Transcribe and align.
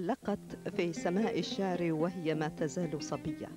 تحلقت 0.00 0.70
في 0.76 0.92
سماء 0.92 1.38
الشعر 1.38 1.92
وهي 1.92 2.34
ما 2.34 2.48
تزال 2.48 3.02
صبية. 3.02 3.48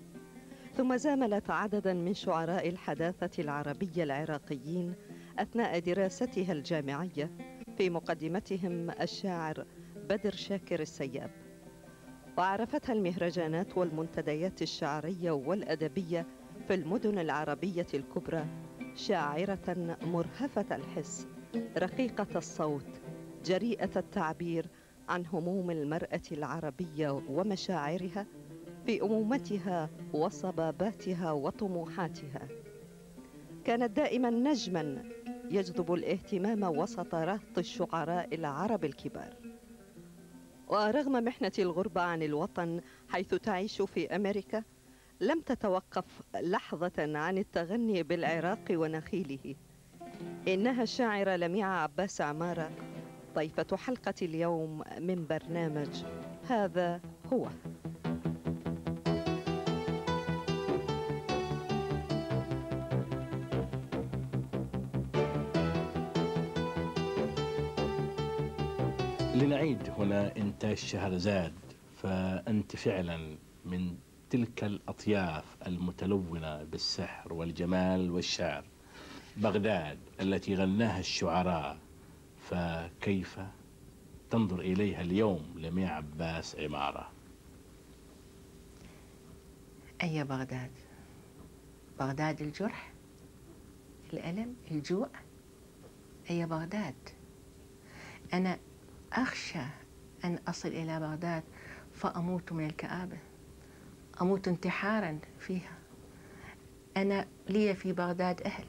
ثم 0.77 0.97
زاملت 0.97 1.49
عددا 1.49 1.93
من 1.93 2.13
شعراء 2.13 2.69
الحداثة 2.69 3.43
العربية 3.43 4.03
العراقيين 4.03 4.95
أثناء 5.39 5.79
دراستها 5.79 6.51
الجامعية 6.53 7.31
في 7.77 7.89
مقدمتهم 7.89 8.89
الشاعر 8.89 9.65
بدر 10.09 10.31
شاكر 10.31 10.79
السياب. 10.79 11.31
وعرفتها 12.37 12.93
المهرجانات 12.93 13.77
والمنتديات 13.77 14.61
الشعرية 14.61 15.31
والأدبية 15.31 16.27
في 16.67 16.73
المدن 16.73 17.19
العربية 17.19 17.87
الكبرى 17.93 18.45
شاعرة 18.95 19.97
مرهفة 20.01 20.75
الحس 20.75 21.27
رقيقة 21.77 22.27
الصوت 22.37 23.01
جريئة 23.45 23.89
التعبير 23.95 24.65
عن 25.09 25.25
هموم 25.25 25.71
المرأة 25.71 26.21
العربية 26.31 27.09
ومشاعرها 27.29 28.25
في 28.85 29.01
أمومتها 29.01 29.89
وصباباتها 30.13 31.31
وطموحاتها. 31.31 32.47
كانت 33.65 33.97
دائما 33.97 34.29
نجما 34.29 35.03
يجذب 35.51 35.93
الاهتمام 35.93 36.63
وسط 36.63 37.15
رهط 37.15 37.57
الشعراء 37.57 38.35
العرب 38.35 38.85
الكبار. 38.85 39.33
ورغم 40.67 41.11
محنة 41.23 41.51
الغربة 41.59 42.01
عن 42.01 42.23
الوطن 42.23 42.81
حيث 43.09 43.35
تعيش 43.35 43.81
في 43.81 44.15
أمريكا 44.15 44.63
لم 45.21 45.41
تتوقف 45.41 46.05
لحظة 46.35 47.17
عن 47.17 47.37
التغني 47.37 48.03
بالعراق 48.03 48.65
ونخيله. 48.71 49.55
إنها 50.47 50.83
الشاعرة 50.83 51.35
لميعة 51.35 51.69
عباس 51.83 52.21
عمارة 52.21 52.71
ضيفة 53.35 53.77
حلقة 53.77 54.13
اليوم 54.21 54.83
من 54.99 55.27
برنامج 55.27 56.03
هذا 56.49 57.01
هو. 57.33 57.47
لنعيد 69.35 69.89
هنا 69.97 70.37
إنتاج 70.37 70.77
شهرزاد 70.77 71.53
فأنت 72.01 72.75
فعلا 72.75 73.37
من 73.65 73.95
تلك 74.29 74.63
الأطياف 74.63 75.57
المتلونة 75.67 76.63
بالسحر 76.63 77.33
والجمال 77.33 78.11
والشعر. 78.11 78.63
بغداد 79.37 79.97
التي 80.21 80.55
غناها 80.55 80.99
الشعراء 80.99 81.77
فكيف 82.49 83.39
تنظر 84.31 84.59
إليها 84.59 85.01
اليوم 85.01 85.53
لميع 85.57 85.95
عباس 85.95 86.55
عمارة؟ 86.55 87.11
أي 90.03 90.23
بغداد؟ 90.23 90.71
بغداد 91.99 92.41
الجرح؟ 92.41 92.91
الألم؟ 94.13 94.55
الجوع؟ 94.71 95.09
أي 96.29 96.45
بغداد؟ 96.45 96.95
أنا 98.33 98.59
أخشى 99.13 99.65
أن 100.25 100.39
أصل 100.47 100.69
إلى 100.69 100.99
بغداد 100.99 101.43
فأموت 101.93 102.51
من 102.51 102.65
الكآبة 102.65 103.17
أموت 104.21 104.47
انتحارا 104.47 105.19
فيها. 105.39 105.77
أنا 106.97 107.27
لي 107.49 107.75
في 107.75 107.93
بغداد 107.93 108.41
أهل. 108.41 108.65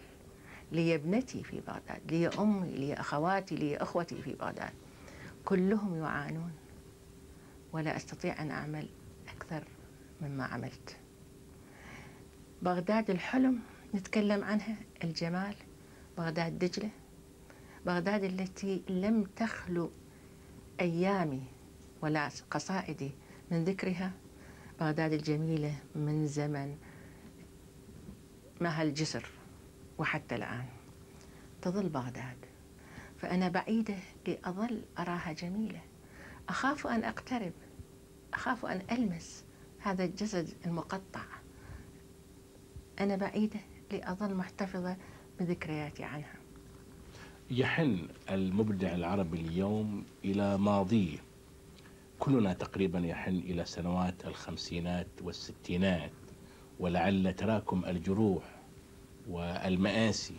لي 0.73 0.95
ابنتي 0.95 1.43
في 1.43 1.61
بغداد 1.61 2.01
لي 2.11 2.29
أمي 2.29 2.71
لي 2.71 2.95
أخواتي 2.95 3.55
لي 3.55 3.77
أخوتي 3.77 4.23
في 4.23 4.35
بغداد. 4.35 4.73
كلهم 5.45 5.97
يعانون. 5.97 6.53
ولا 7.73 7.97
أستطيع 7.97 8.43
أن 8.43 8.51
أعمل 8.51 8.89
أكثر 9.29 9.65
مما 10.23 10.45
عملت. 10.45 10.97
بغداد 12.63 13.11
الحلم 13.11 13.61
نتكلم 13.95 14.45
عنها. 14.45 14.77
الجمال 15.05 15.55
بغداد 16.19 16.59
دجلة. 16.59 16.91
بغداد 17.87 18.25
التي 18.25 18.83
لم 18.89 19.25
تخلو 19.37 19.91
أيامي 20.81 21.43
ولا 22.03 22.29
قصائدي 22.51 23.11
من 23.51 23.65
ذكرها. 23.65 24.13
بغداد 24.81 25.13
الجميلة 25.13 25.75
من 25.95 26.27
زمن 26.27 26.77
ما 28.61 28.83
الجسر 28.83 29.27
وحتى 29.99 30.35
الآن. 30.35 30.65
تظل 31.63 31.89
بغداد. 31.89 32.37
فأنا 33.19 33.49
بعيدة 33.49 33.97
لأظل 34.29 34.83
أراها 34.99 35.33
جميلة. 35.33 35.81
أخاف 36.49 36.87
أن 36.87 37.05
أقترب. 37.05 37.53
أخاف 38.35 38.67
أن 38.67 38.83
ألمس 38.91 39.45
هذا 39.79 40.05
الجسد 40.05 40.49
المقطع. 40.67 41.25
أنا 43.01 43.17
بعيدة 43.17 43.61
لأظل 43.93 44.35
محتفظة 44.35 44.97
بذكرياتي 45.41 46.05
عنها. 46.05 46.35
يحن 47.51 48.09
المبدع 48.31 48.95
العربي 48.95 49.41
اليوم 49.41 50.05
إلى 50.25 50.59
ماضيه. 50.59 51.19
كلنا 52.19 52.53
تقريبا 52.53 52.99
يحن 52.99 53.37
إلى 53.37 53.65
سنوات 53.65 54.25
الخمسينات 54.25 55.07
والستينات 55.23 56.13
ولعل 56.81 57.35
تراكم 57.35 57.85
الجروح 57.85 58.54
والمآسي 59.29 60.37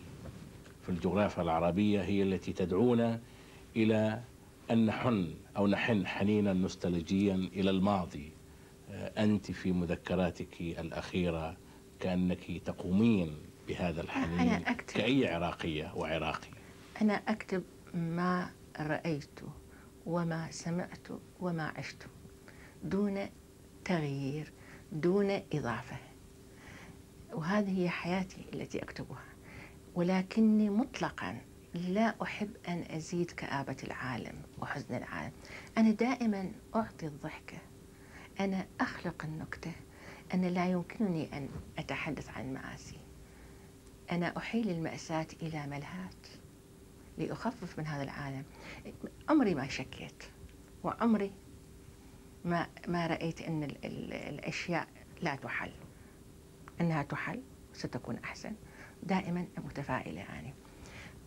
في 0.83 0.89
الجغرافيا 0.89 1.43
العربية 1.43 2.01
هي 2.01 2.23
التي 2.23 2.53
تدعونا 2.53 3.19
إلى 3.75 4.21
أن 4.71 4.85
نحن 4.85 5.33
أو 5.57 5.67
نحن 5.67 6.07
حنينا 6.07 6.53
نوستالجيا 6.53 7.35
إلى 7.35 7.69
الماضي. 7.69 8.31
أنت 9.17 9.51
في 9.51 9.71
مذكراتك 9.71 10.61
الأخيرة 10.61 11.57
كأنك 11.99 12.61
تقومين 12.65 13.37
بهذا 13.67 14.01
الحنين 14.01 14.39
أنا 14.39 14.71
أكتب. 14.71 14.97
كأي 14.97 15.27
عراقية 15.27 15.93
وعراقي؟ 15.95 16.47
أنا 17.01 17.13
أكتب 17.13 17.63
ما 17.93 18.49
رأيت 18.79 19.39
وما 20.05 20.47
سمعت 20.51 21.07
وما 21.39 21.73
عشت 21.77 22.07
دون 22.83 23.19
تغيير 23.85 24.51
دون 24.91 25.41
إضافة. 25.53 25.97
وهذه 27.35 27.83
هي 27.83 27.89
حياتي 27.89 28.45
التي 28.53 28.83
أكتبها. 28.83 29.23
ولكني 29.95 30.69
مطلقا 30.69 31.41
لا 31.73 32.15
أحب 32.21 32.49
أن 32.67 32.85
أزيد 32.89 33.31
كآبة 33.31 33.77
العالم 33.83 34.41
وحزن 34.61 34.95
العالم. 34.95 35.31
أنا 35.77 35.91
دائما 35.91 36.51
أعطي 36.75 37.07
الضحكة 37.07 37.57
أنا 38.39 38.65
أخلق 38.81 39.25
النكتة. 39.25 39.71
أنا 40.33 40.47
لا 40.47 40.65
يمكنني 40.67 41.37
أن 41.37 41.49
أتحدث 41.79 42.29
عن 42.37 42.53
مآسي 42.53 42.97
أنا 44.11 44.37
أحيل 44.37 44.69
المأساة 44.69 45.27
إلى 45.41 45.67
ملهات 45.67 46.27
لأخفف 47.17 47.79
من 47.79 47.87
هذا 47.87 48.03
العالم. 48.03 48.43
عمري 49.29 49.55
ما 49.55 49.67
شكيت 49.67 50.23
وعمري 50.83 51.31
ما 52.45 52.67
ما 52.87 53.07
رأيت 53.07 53.41
أن 53.41 53.63
ال 53.63 53.85
ال 53.85 54.13
الأشياء 54.13 54.87
لا 55.21 55.35
تحل. 55.35 55.71
أنها 56.81 57.03
تحل 57.03 57.41
ستكون 57.73 58.17
أحسن. 58.17 58.53
دائما 59.03 59.47
متفائلة 59.65 60.21
يعني 60.21 60.53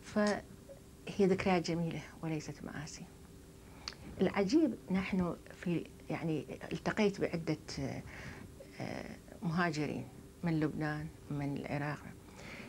فهي 0.02 1.26
ذكريات 1.26 1.70
جميلة 1.70 2.02
وليست 2.22 2.64
مآسي 2.64 3.04
العجيب 4.20 4.74
نحن 4.90 5.36
في 5.54 5.86
يعني 6.10 6.58
التقيت 6.72 7.20
بعدة 7.20 7.56
مهاجرين 9.42 10.08
من 10.42 10.60
لبنان 10.60 11.06
من 11.30 11.56
العراق. 11.56 11.98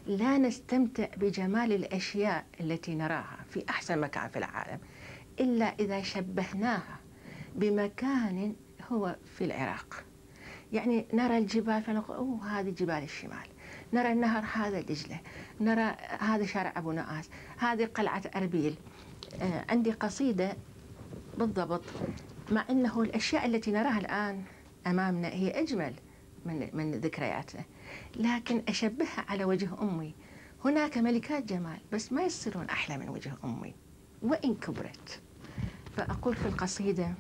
لا 0.06 0.38
نستمتع 0.38 1.08
بجمال 1.18 1.74
الأشياء 1.74 2.46
التي 2.60 2.96
نراها 2.96 3.46
في 3.50 3.66
أحسن 3.70 4.00
مكان 4.00 4.30
في 4.30 4.40
العالم 4.40 4.80
إلا 5.40 5.66
إذا 5.66 6.02
شبهناها 6.02 7.00
بمكان 7.56 8.56
هو 8.92 9.16
في 9.38 9.44
العراق. 9.46 10.04
يعني 10.74 11.06
نرى 11.14 11.38
الجبال 11.38 11.84
فنقول 11.84 12.18
أوه 12.18 12.60
هذه 12.60 12.70
جبال 12.70 13.04
الشمال. 13.04 13.48
نرى 13.94 14.12
النهر 14.12 14.44
هذا 14.54 14.82
دجلة. 14.82 15.20
نرى 15.62 15.96
هذا 16.20 16.46
شارع 16.46 16.74
أبو 16.78 16.92
نعاس. 16.92 17.30
هذه 17.58 17.86
قلعة 17.86 18.22
أربيل. 18.36 18.76
آه 19.42 19.66
عندي 19.70 19.92
قصيدة 19.92 20.54
بالضبط 21.38 21.84
مع 22.52 22.66
أنه 22.70 23.02
الأشياء 23.02 23.46
التي 23.46 23.72
نراها 23.72 24.00
الآن 24.00 24.44
أمامنا 24.88 25.28
هي 25.28 25.50
أجمل 25.62 25.94
من 26.46 26.70
من 26.74 26.92
ذكرياتنا. 26.92 27.64
لكن 28.16 28.64
أشبهها 28.68 29.26
على 29.30 29.44
وجه 29.44 29.70
أمي. 29.82 30.16
هناك 30.66 30.98
ملكات 30.98 31.44
جمال 31.44 31.78
بس 31.92 32.12
ما 32.14 32.24
يصيرون 32.24 32.66
أحلى 32.66 32.98
من 32.98 33.10
وجه 33.10 33.34
أمي. 33.44 33.76
وإن 34.22 34.56
كبرت. 34.56 35.22
فأقول 35.98 36.36
في 36.36 36.46
القصيدة 36.46 37.14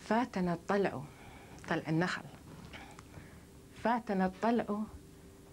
فاتنا 0.00 0.52
الطلع 0.54 1.02
طلع 1.70 1.82
النخل. 1.88 2.22
فاتنا 3.82 4.26
الطلع 4.26 4.82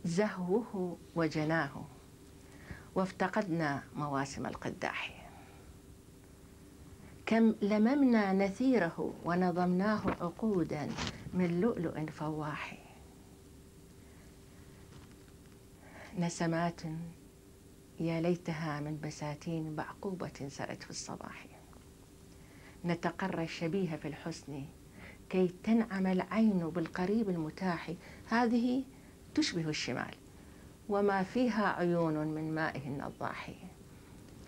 زهوه 0.05 0.97
وجناه 1.15 1.85
وافتقدنا 2.95 3.83
مواسم 3.95 4.45
القداح. 4.45 5.29
كم 7.25 7.55
لممنا 7.61 8.33
نثيره 8.33 9.13
ونظمناه 9.25 10.01
عقودا 10.21 10.89
من 11.33 11.61
لؤلؤ 11.61 12.05
فواح. 12.05 12.77
نسمات 16.19 16.81
يا 17.99 18.21
ليتها 18.21 18.79
من 18.79 18.99
بساتين 19.03 19.75
بعقوبة 19.75 20.47
سرت 20.47 20.83
في 20.83 20.89
الصباح. 20.89 21.47
نتقرى 22.85 23.43
الشبيه 23.43 23.95
في 23.95 24.07
الحسن 24.07 24.65
كي 25.29 25.53
تنعم 25.63 26.07
العين 26.07 26.59
بالقريب 26.69 27.29
المتاح. 27.29 27.91
هذه 28.29 28.83
تشبه 29.35 29.69
الشمال. 29.69 30.15
وما 30.89 31.23
فيها 31.23 31.67
عيون 31.67 32.13
من 32.27 32.55
مائه 32.55 33.07
الضاحي 33.07 33.55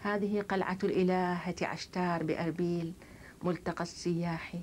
هذه 0.01 0.41
قلعة 0.41 0.77
الإلهة 0.83 1.55
عشتار 1.61 2.23
بأربيل 2.23 2.93
ملتقى 3.43 3.83
السياح. 3.83 4.55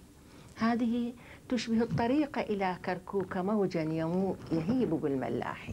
هذه 0.57 1.13
تشبه 1.49 1.83
الطريق 1.83 2.39
إلى 2.39 2.79
كركوك 2.85 3.37
موجا 3.37 3.83
يمو 3.83 4.37
يهيب 4.53 4.91
بالملاح. 4.91 5.71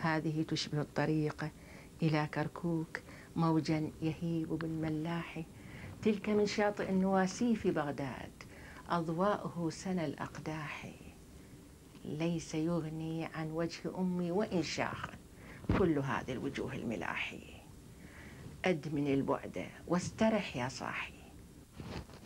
هذه 0.00 0.44
تشبه 0.48 0.80
الطريق 0.80 1.50
إلى 2.02 2.28
كركوك 2.34 3.00
موجا 3.36 3.90
يهيب 4.02 4.48
بالملاح. 4.48 5.42
تلك 6.02 6.28
من 6.28 6.46
شاطئ 6.46 6.90
النواسي 6.90 7.54
في 7.56 7.70
بغداد. 7.70 8.31
أضواءه 8.92 9.68
سنى 9.72 10.04
الأقداح. 10.04 10.90
ليس 12.04 12.54
يغني 12.54 13.24
عن 13.24 13.50
وجه 13.50 13.98
أمي 13.98 14.30
وإن 14.30 14.62
شاخ 14.62 15.10
كل 15.78 15.98
هذه 15.98 16.32
الوجوه 16.32 16.74
الملاح. 16.74 17.34
أدمن 18.64 19.06
البعد 19.06 19.66
واسترح 19.88 20.56
يا 20.56 20.68
صاحي 20.68 21.14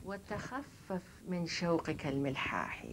وتخفف 0.04 1.02
من 1.28 1.46
شوقك 1.46 2.06
الملحاح. 2.06 2.86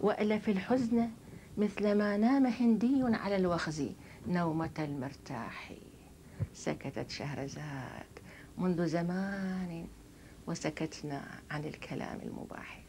وألف 0.00 0.48
الحزن 0.48 1.10
مثل 1.58 1.94
ما 1.94 2.16
نام 2.16 2.46
هندي 2.46 3.02
على 3.02 3.36
الوخز 3.36 3.88
نومة 4.28 4.70
المرتاح. 4.78 5.72
سكتت 6.54 7.10
شهرزاد 7.10 8.06
منذ 8.58 8.86
زمان 8.86 9.86
وسكتنا 10.46 11.22
عن 11.50 11.64
الكلام 11.64 12.20
المباح. 12.20 12.82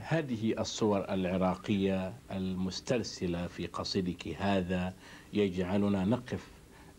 هذه 0.00 0.54
الصور 0.60 1.04
العراقية 1.14 2.12
المسترسلة 2.30 3.46
في 3.46 3.66
قصيدك 3.66 4.28
هذا 4.28 4.94
يجعلنا 5.32 6.04
نقف 6.04 6.46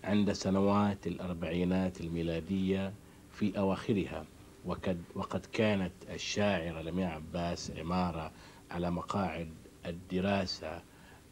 عند 0.03 0.31
سنوات 0.31 1.07
الأربعينات 1.07 2.01
الميلادية 2.01 2.93
في 3.31 3.59
أواخرها 3.59 4.25
وقد, 4.65 5.01
وقد 5.15 5.45
كانت 5.53 5.91
الشاعرة 6.09 6.81
لمياء 6.81 7.11
عباس 7.11 7.71
عمارة 7.77 8.31
على 8.71 8.91
مقاعد 8.91 9.49
الدراسة 9.85 10.81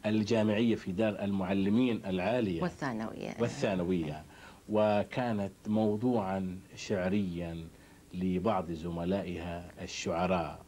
الجامعية 0.06 0.74
في 0.74 0.92
دار 0.92 1.22
المعلمين 1.24 2.00
العالية 2.06 2.62
والثانوية. 2.62 3.34
والثانوية. 3.40 4.24
وكانت 4.68 5.52
موضوعا 5.66 6.58
شعريا 6.76 7.68
لبعض 8.14 8.70
زملائها 8.70 9.70
الشعراء. 9.82 10.64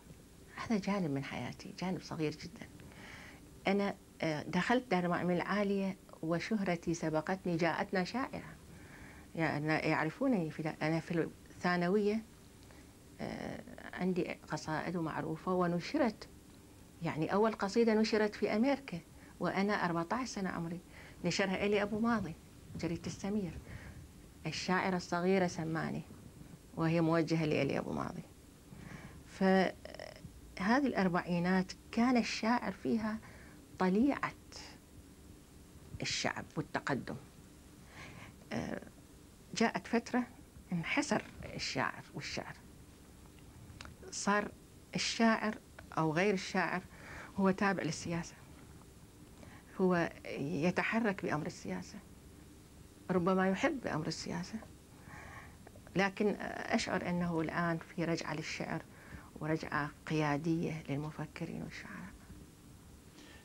هذا 0.56 0.78
جانب 0.78 1.10
من 1.10 1.24
حياتي 1.24 1.74
جانب 1.78 2.00
صغير 2.02 2.30
جدا. 2.32 2.68
أنا 3.66 3.94
آه، 4.22 4.42
دخلت 4.42 4.90
دار 4.90 5.04
المعلمين 5.04 5.36
العالية 5.36 5.96
وشهرتي 6.22 6.94
سبقتني 6.94 7.56
جاءتنا 7.56 8.04
شاعرة. 8.04 8.56
يعني 9.34 9.66
يعرفونني 9.66 10.50
في 10.50 10.74
أنا 10.82 11.00
في 11.00 11.28
الثانوية 11.50 12.22
آه، 13.20 13.60
عندي 13.92 14.36
قصائد 14.48 14.96
معروفة 14.96 15.52
ونشرت. 15.52 16.28
يعني 17.02 17.32
أول 17.32 17.52
قصيدة 17.52 17.94
نشرت 17.94 18.34
في 18.34 18.56
أمريكا 18.56 19.00
وأنا 19.40 19.84
14 19.84 20.26
سنة 20.26 20.50
عمري. 20.50 20.80
نشرها 21.24 21.66
إلي 21.66 21.82
أبو 21.82 21.98
ماضي 21.98 22.34
جريدة 22.76 23.06
السمير. 23.06 23.58
الشاعرة 24.46 24.96
الصغيرة 24.96 25.46
سماني. 25.46 26.02
وهي 26.76 27.00
موجهة 27.00 27.44
لإلي 27.44 27.78
أبو 27.78 27.92
ماضي. 27.92 28.22
فهذه 29.26 30.86
الأربعينات 30.86 31.72
كان 31.92 32.16
الشاعر 32.16 32.72
فيها 32.72 33.18
طليعة 33.78 34.32
الشعب 36.02 36.44
والتقدم. 36.56 37.16
آه، 38.52 38.82
جاءت 39.56 39.86
فترة 39.86 40.26
انحسر 40.72 41.24
الشاعر 41.54 42.04
والشعر. 42.14 42.56
صار 44.10 44.50
الشاعر 44.94 45.54
أو 45.98 46.12
غير 46.12 46.34
الشاعر 46.34 46.82
هو 47.36 47.50
تابع 47.50 47.82
للسياسة. 47.82 48.34
هو 49.80 50.12
يتحرك 50.38 51.22
بأمر 51.24 51.46
السياسة. 51.46 51.98
ربما 53.10 53.48
يحب 53.48 53.80
بأمر 53.80 54.06
السياسة. 54.06 54.58
لكن 55.96 56.36
أشعر 56.40 57.08
أنه 57.08 57.40
الآن 57.40 57.78
في 57.78 58.04
رجعة 58.04 58.34
للشعر 58.34 58.82
ورجعة 59.40 59.90
قيادية 60.06 60.82
للمفكرين 60.88 61.62
والشعراء. 61.62 62.10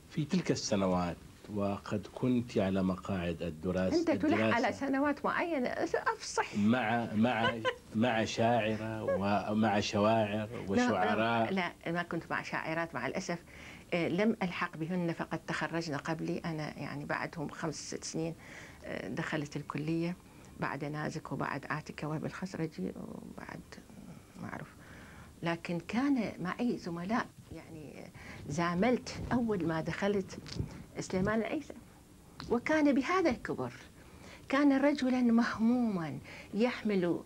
في 0.10 0.26
تلك 0.26 0.52
السنوات 0.52 1.18
وقد 1.54 2.08
كنت 2.16 2.58
على 2.58 2.84
مقاعد 2.84 3.42
الدراسة 3.42 4.00
أنت 4.00 4.12
تلح 4.12 4.56
على 4.56 4.74
سنوات 4.74 5.26
معينة. 5.26 5.68
أفصح. 5.70 6.56
مع 6.58 7.08
مع 7.14 7.52
مع 7.96 8.26
شاعرة 8.26 9.04
ومع 9.04 9.80
شواعر 9.80 10.50
وشعراء 10.68 11.52
لا, 11.54 11.74
لا 11.86 11.92
ما 11.92 12.04
كنت 12.04 12.24
مع 12.32 12.42
شاعرات. 12.42 12.96
مع 12.96 13.08
الأسف 13.08 13.40
آه، 13.94 14.08
لم 14.08 14.38
ألحق 14.44 14.78
بهن 14.78 15.14
فقد 15.14 15.40
تخرجن 15.48 15.98
قبلي. 15.98 16.38
أنا 16.46 16.80
يعني 16.80 17.06
بعدهم 17.06 17.50
خمس 17.50 17.76
ست 17.76 18.04
سنين 18.04 18.36
آه، 18.86 19.08
دخلت 19.08 19.56
الكلية. 19.56 20.16
بعد 20.60 20.86
نازك 20.86 21.32
وبعد 21.32 21.66
آتكا 21.70 22.08
وبالخزرجي 22.08 22.94
وبعد 22.96 23.62
ما 24.42 24.48
أعرف. 24.50 24.76
لكن 25.44 25.80
كان 25.80 26.32
معي 26.40 26.78
زملاء 26.78 27.28
يعني 27.52 27.94
زاملت 28.50 29.22
أول 29.32 29.68
ما 29.68 29.82
دخلت 29.82 30.38
سليمان 31.00 31.40
العيسى. 31.40 31.74
وكان 32.50 32.94
بهذا 32.96 33.30
الكبر 33.30 33.74
كان 34.50 34.74
رجلا 34.82 35.22
مهموما 35.22 36.20
يحمل 36.54 37.20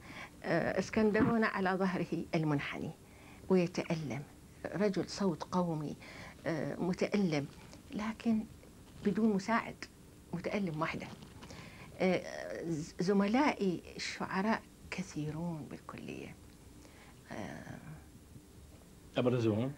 آه، 0.44 0.80
اسكندرون 0.80 1.44
على 1.44 1.70
ظهره 1.70 2.26
المنحني 2.36 2.92
ويتألم. 3.50 4.24
رجل 4.76 5.10
صوت 5.10 5.44
قومي 5.44 5.96
آه، 6.46 6.76
متألم 6.76 7.46
لكن 7.92 8.44
بدون 9.06 9.34
مساعد 9.36 9.76
متألم 10.34 10.82
وحده 10.82 11.08
زملائي 13.00 13.82
الشعراء 13.96 14.62
كثيرون 14.92 15.68
بالكلية. 15.72 16.36
أبرزهم 19.18 19.72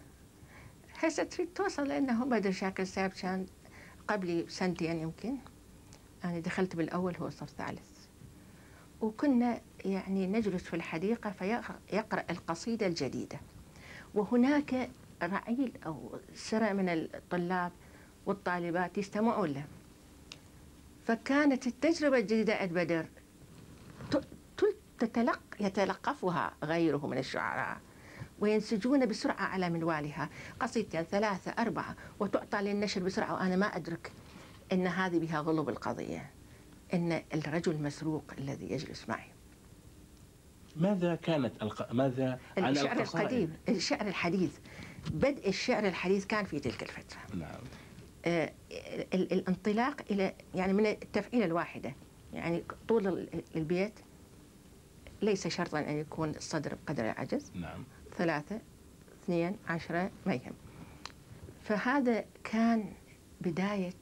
هسه 0.98 1.22
تريد 1.22 1.48
توصل 1.54 1.88
لأنه 1.88 2.24
بدر 2.24 2.52
شاكر 2.52 2.84
ساب 2.84 3.10
كان 3.10 3.46
قبلي 4.08 4.42
بسنتين 4.42 4.98
يمكن. 4.98 5.36
أنا 6.24 6.38
دخلت 6.38 6.76
بالأول 6.76 7.16
هو 7.16 7.30
صف 7.30 7.50
ثالث. 7.50 8.06
وكنا 9.00 9.60
يعني 9.84 10.26
نجلس 10.26 10.62
في 10.62 10.76
الحديقة 10.76 11.30
فيقرأ 11.30 12.24
القصيدة 12.30 12.86
الجديدة. 12.86 13.40
وهناك 14.14 14.90
رعيل 15.22 15.72
أو 15.86 16.18
سرع 16.34 16.72
من 16.72 16.88
الطلاب 16.88 17.72
والطالبات 18.26 18.98
يستمعون 18.98 19.48
له. 19.48 19.64
فكانت 21.06 21.66
التجربة 21.66 22.18
الجديدة 22.18 22.54
عند 22.54 22.72
بدر 22.72 23.06
تتلق 24.98 25.40
يتلقفها 25.60 26.54
غيره 26.64 27.06
من 27.06 27.18
الشعراء 27.18 27.80
وينسجون 28.40 29.06
بسرعة 29.06 29.42
على 29.42 29.70
منوالها. 29.70 30.30
قصيدتين 30.60 31.02
ثلاثة 31.02 31.50
أربعة 31.50 31.96
وتعطى 32.20 32.58
للنشر 32.58 33.02
بسرعة 33.02 33.34
وأنا 33.34 33.56
ما 33.56 33.66
أدرك 33.66 34.12
أن 34.72 34.86
هذه 34.86 35.18
بها 35.18 35.40
غلب 35.40 35.68
القضية 35.68 36.30
أن 36.94 37.22
الرجل 37.34 37.82
مسروق 37.82 38.24
الذي 38.38 38.72
يجلس 38.72 39.08
معي. 39.08 39.28
ماذا 40.76 41.14
كانت 41.14 41.62
الق... 41.62 41.92
ماذا 41.92 42.38
عن 42.56 42.68
الشعر 42.68 43.00
القديم 43.00 43.56
الشعر 43.68 44.06
الحديث. 44.06 44.58
بدء 45.10 45.48
الشعر 45.48 45.88
الحديث 45.88 46.26
كان 46.26 46.44
في 46.44 46.60
تلك 46.60 46.82
الفترة. 46.82 47.20
نعم. 47.34 47.60
الانطلاق 49.14 50.00
إلى 50.10 50.34
يعني 50.54 50.72
من 50.72 50.86
التفعيلة 50.86 51.44
الواحدة. 51.44 51.94
يعني 52.34 52.62
طول 52.88 53.28
البيت 53.56 53.92
ليس 55.22 55.48
شرطا 55.48 55.78
أن 55.80 55.98
يكون 55.98 56.30
الصدر 56.30 56.74
بقدر 56.74 57.04
العجز. 57.04 57.50
نعم. 57.54 57.84
ثلاثة 58.18 58.60
اثنين 59.24 59.56
عشرة 59.68 60.10
ما 60.26 60.34
يهم. 60.34 60.54
فهذا 61.64 62.24
كان 62.44 62.92
بداية 63.40 63.94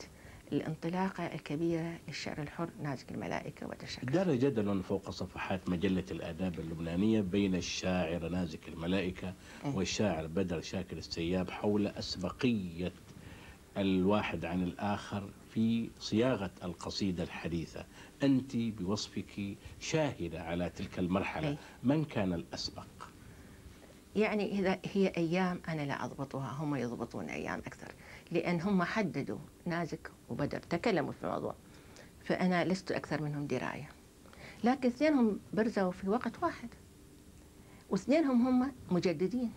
الانطلاقة 0.52 1.26
الكبيرة 1.26 1.98
للشعر 2.08 2.42
الحر 2.42 2.68
نازك 2.82 3.10
الملائكة 3.10 3.66
وتشكل 3.66 4.06
دار 4.12 4.34
جدل 4.34 4.82
فوق 4.82 5.10
صفحات 5.10 5.68
مجلة 5.68 6.04
الآداب 6.10 6.60
اللبنانية 6.60 7.20
بين 7.20 7.54
الشاعر 7.54 8.28
نازك 8.28 8.68
الملائكة 8.68 9.34
إيه. 9.64 9.76
والشاعر 9.76 10.26
بدر 10.26 10.60
شاكر 10.60 10.96
السياب 10.96 11.50
حول 11.50 11.86
أسبقية 11.86 12.92
الواحد 13.76 14.44
عن 14.44 14.62
الآخر 14.62 15.30
في 15.50 15.90
صياغة 15.98 16.50
القصيدة 16.64 17.22
الحديثة. 17.22 17.84
أنت 18.22 18.56
بوصفك 18.56 19.56
شاهدة 19.80 20.42
على 20.42 20.70
تلك 20.70 20.98
المرحلة. 20.98 21.48
أي. 21.48 21.58
من 21.82 22.04
كان 22.04 22.32
الأسبق؟ 22.32 22.86
يعني 24.16 24.58
إذا 24.58 24.78
هي 24.92 25.08
أيام 25.16 25.60
أنا 25.68 25.82
لا 25.82 26.04
أضبطها 26.04 26.50
هم 26.52 26.74
يضبطون 26.74 27.24
أيام 27.24 27.58
أكثر. 27.58 27.92
لأن 28.30 28.60
هم 28.60 28.82
حددوا 28.82 29.38
نازك 29.66 30.10
وبدر 30.28 30.58
تكلموا 30.58 31.12
في 31.12 31.24
الموضوع. 31.24 31.54
فأنا 32.24 32.64
لست 32.64 32.92
أكثر 32.92 33.22
منهم 33.22 33.46
دراية. 33.46 33.88
لكن 34.64 34.88
اثنينهم 34.88 35.40
برزوا 35.52 35.90
في 35.90 36.08
وقت 36.08 36.42
واحد. 36.42 36.68
واثنينهم 37.90 38.46
هم 38.46 38.72
مجددين. 38.90 39.52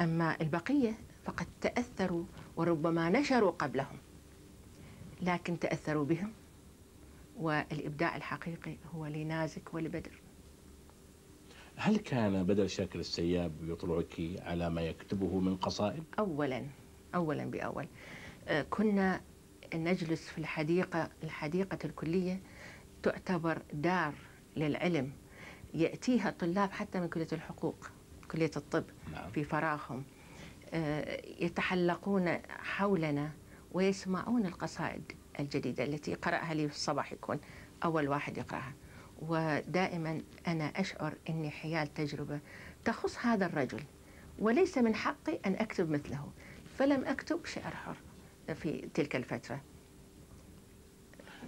أما 0.00 0.40
البقية 0.40 0.94
فقد 1.24 1.46
تأثروا 1.60 2.24
وربما 2.60 3.10
نشروا 3.10 3.50
قبلهم 3.50 3.98
لكن 5.22 5.58
تأثروا 5.58 6.04
بهم 6.04 6.32
والإبداع 7.36 8.16
الحقيقي 8.16 8.76
هو 8.94 9.06
لنازك 9.06 9.74
ولبدر. 9.74 10.20
هل 11.76 11.96
كان 11.96 12.44
بدر 12.44 12.66
شاكر 12.66 12.98
السياب 12.98 13.52
يطلعك 13.62 14.20
على 14.42 14.70
ما 14.70 14.82
يكتبه 14.82 15.40
من 15.40 15.56
قصائد؟ 15.56 16.04
أولا 16.18 16.66
أولا 17.14 17.44
بأول. 17.44 17.86
آه، 18.48 18.62
كنا 18.70 19.20
نجلس 19.74 20.28
في 20.28 20.38
الحديقة 20.38 21.10
الحديقة 21.22 21.78
الكلية 21.84 22.40
تعتبر 23.02 23.62
دار 23.72 24.14
للعلم 24.56 25.12
يأتيها 25.74 26.28
الطلاب 26.28 26.70
حتى 26.70 27.00
من 27.00 27.08
كلية 27.08 27.28
الحقوق 27.32 27.90
كلية 28.30 28.50
الطب 28.56 28.84
نعم. 29.12 29.30
في 29.30 29.44
فراغهم. 29.44 30.04
يتحلقون 31.40 32.38
حولنا 32.48 33.30
ويسمعون 33.72 34.46
القصائد 34.46 35.12
الجديدة 35.40 35.84
التي 35.84 36.14
قرأها 36.14 36.54
لي 36.54 36.68
في 36.68 36.74
الصباح 36.74 37.12
يكون 37.12 37.40
أول 37.84 38.08
واحد 38.08 38.38
يقرأها. 38.38 38.72
ودائما 39.22 40.22
أنا 40.46 40.64
أشعر 40.64 41.14
أني 41.28 41.50
حيال 41.50 41.94
تجربة 41.94 42.40
تخص 42.84 43.18
هذا 43.18 43.46
الرجل 43.46 43.82
وليس 44.38 44.78
من 44.78 44.94
حقي 44.94 45.38
أن 45.46 45.54
أكتب 45.54 45.90
مثله 45.90 46.28
فلم 46.78 47.04
أكتب 47.04 47.44
شعر 47.46 47.74
حر 47.74 47.96
في 48.54 48.88
تلك 48.94 49.16
الفترة. 49.16 49.60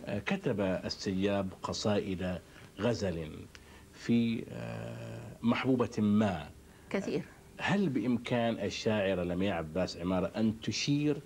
آه، 0.07 0.19
كتب 0.19 0.61
السياب 0.61 1.49
قصائد 1.63 2.39
غزل 2.81 3.47
في 3.95 4.45
آه، 4.51 5.37
محبوبة 5.43 5.91
ما. 5.99 6.51
كثير. 6.91 7.23
هل 7.65 7.89
بإمكان 7.89 8.55
الشاعرة 8.59 9.23
لمياء 9.23 9.57
عباس 9.57 9.97
عمارة 9.97 10.27
أن 10.37 10.61
تشير 10.61 11.23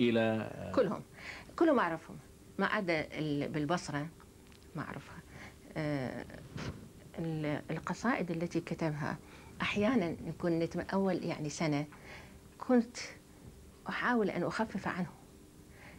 إلى 0.00 0.20
آه، 0.54 0.72
كلهم. 0.72 1.02
كلهم 1.56 1.78
أعرفهم. 1.78 2.16
ما 2.58 2.66
عدا 2.66 3.00
ال- 3.18 3.48
بالبصرة 3.48 4.08
ما 4.76 4.82
أعرفها. 4.82 5.16
آه، 5.76 6.24
ال- 7.18 7.62
القصائد 7.70 8.30
التي 8.30 8.60
كتبها. 8.60 9.16
أحيانا 9.62 10.16
كنت 10.38 10.76
من 10.76 10.84
أول 10.92 11.24
يعني 11.24 11.48
سنة 11.48 11.86
كنت 12.58 12.96
أحاول 13.88 14.30
أن 14.30 14.42
أخفف 14.42 14.88
عنه 14.88 15.10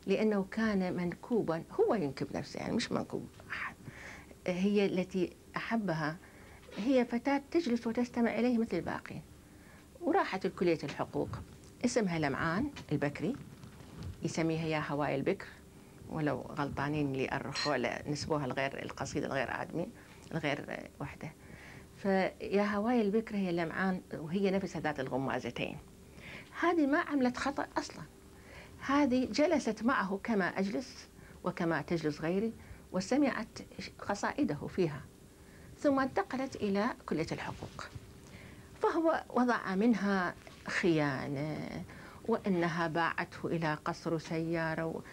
لأنه 0.08 0.46
كان 0.51 0.93
منكوبا. 0.96 1.63
هو 1.79 1.96
ينكب 1.96 2.27
نفسه 2.38 2.60
يعني 2.60 2.75
مش 2.75 2.91
منكوب 2.91 3.27
أحد. 3.51 3.75
هي 4.48 4.86
التي 4.86 5.29
أحبها 5.58 6.17
هي 6.77 7.05
فتاة 7.05 7.41
تجلس 7.51 7.88
وتستمع 7.88 8.39
إليه 8.39 8.58
مثل 8.58 8.77
الباقين. 8.77 9.22
وراحت 10.01 10.45
الكلية 10.45 10.79
الحقوق. 10.83 11.29
اسمها 11.85 12.19
لمعان 12.19 12.69
البكري 12.91 13.35
يسميها 14.23 14.65
يا 14.65 14.83
هواي 14.89 15.15
البكر 15.15 15.45
ولو 16.09 16.41
غلطانين 16.41 17.11
اللي 17.11 17.31
أرخوا 17.31 18.09
نسبوها 18.09 18.45
الغير 18.45 18.83
القصيدة 18.83 19.27
الغير 19.27 19.61
آدمي 19.61 19.87
الغير 20.31 20.89
وحدة. 21.01 21.31
فيا 21.97 22.63
هواي 22.75 23.01
البكر 23.01 23.35
هي 23.35 23.51
لمعان 23.51 24.01
وهي 24.13 24.51
نفسها 24.51 24.81
ذات 24.81 24.99
الغمازتين. 24.99 25.77
هذه 26.59 26.85
ما 26.85 26.99
عملت 26.99 27.37
خطأ 27.37 27.67
أصلا. 27.77 28.03
هذه 28.79 29.25
جلست 29.31 29.83
معه 29.83 30.19
كما 30.23 30.45
أجلس 30.45 31.07
وكما 31.43 31.81
تجلس 31.81 32.21
غيري 32.21 32.53
وسمعت 32.91 33.59
قصائده 33.99 34.67
فيها 34.67 35.01
ثم 35.77 35.99
انتقلت 35.99 36.55
إلى 36.55 36.87
كلية 37.05 37.27
الحقوق. 37.31 37.89
فهو 38.81 39.24
وضع 39.29 39.75
منها 39.75 40.36
خيانة 40.67 41.83
وأنها 42.27 42.88
باعته 42.88 43.48
إلى 43.48 43.77
قصر 43.86 44.17
سيارة 44.17 45.03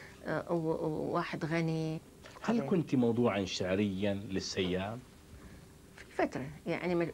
وواحد 0.50 1.44
غني. 1.44 2.00
هل 2.42 2.60
كنت 2.60 2.94
موضوعا 2.94 3.44
شعريا 3.44 4.14
للسياب؟ 4.14 4.98
في 5.96 6.04
فترة 6.10 6.46
يعني 6.66 7.12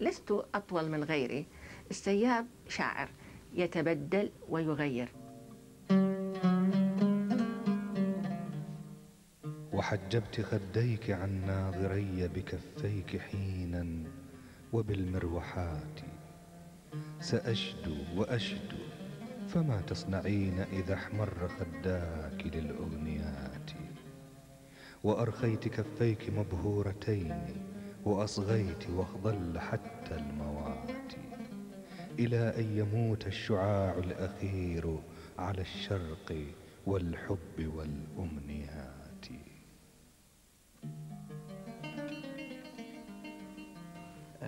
لست 0.00 0.30
أطول 0.54 0.88
من 0.90 1.04
غيري. 1.04 1.46
السياب 1.90 2.46
شاعر 2.68 3.08
يتبدل 3.54 4.30
ويغير. 4.48 5.08
وحجبت 9.72 10.40
خديك 10.40 11.10
عن 11.10 11.46
ناظري 11.46 12.28
بكفيك 12.28 13.20
حينا. 13.20 14.04
وبالمروحات. 14.72 16.00
سأشدو 17.20 17.96
وأشدو 18.16 18.76
فما 19.48 19.80
تصنعين 19.80 20.58
إذا 20.58 20.94
احمر 20.94 21.48
خداك 21.48 22.46
للأغنيات؟ 22.46 23.70
وأرخيت 25.04 25.68
كفيك 25.68 26.30
مبهورتين 26.30 27.66
وأصغيت 28.04 28.90
واخضل 28.90 29.58
حتى 29.58 30.14
الموات. 30.14 31.12
إلى 32.18 32.54
أن 32.58 32.78
يموت 32.78 33.26
الشعاع 33.26 33.98
الأخير 33.98 34.98
على 35.38 35.60
الشرق 35.60 36.46
والحب 36.86 37.58
والأمنيات. 37.58 39.51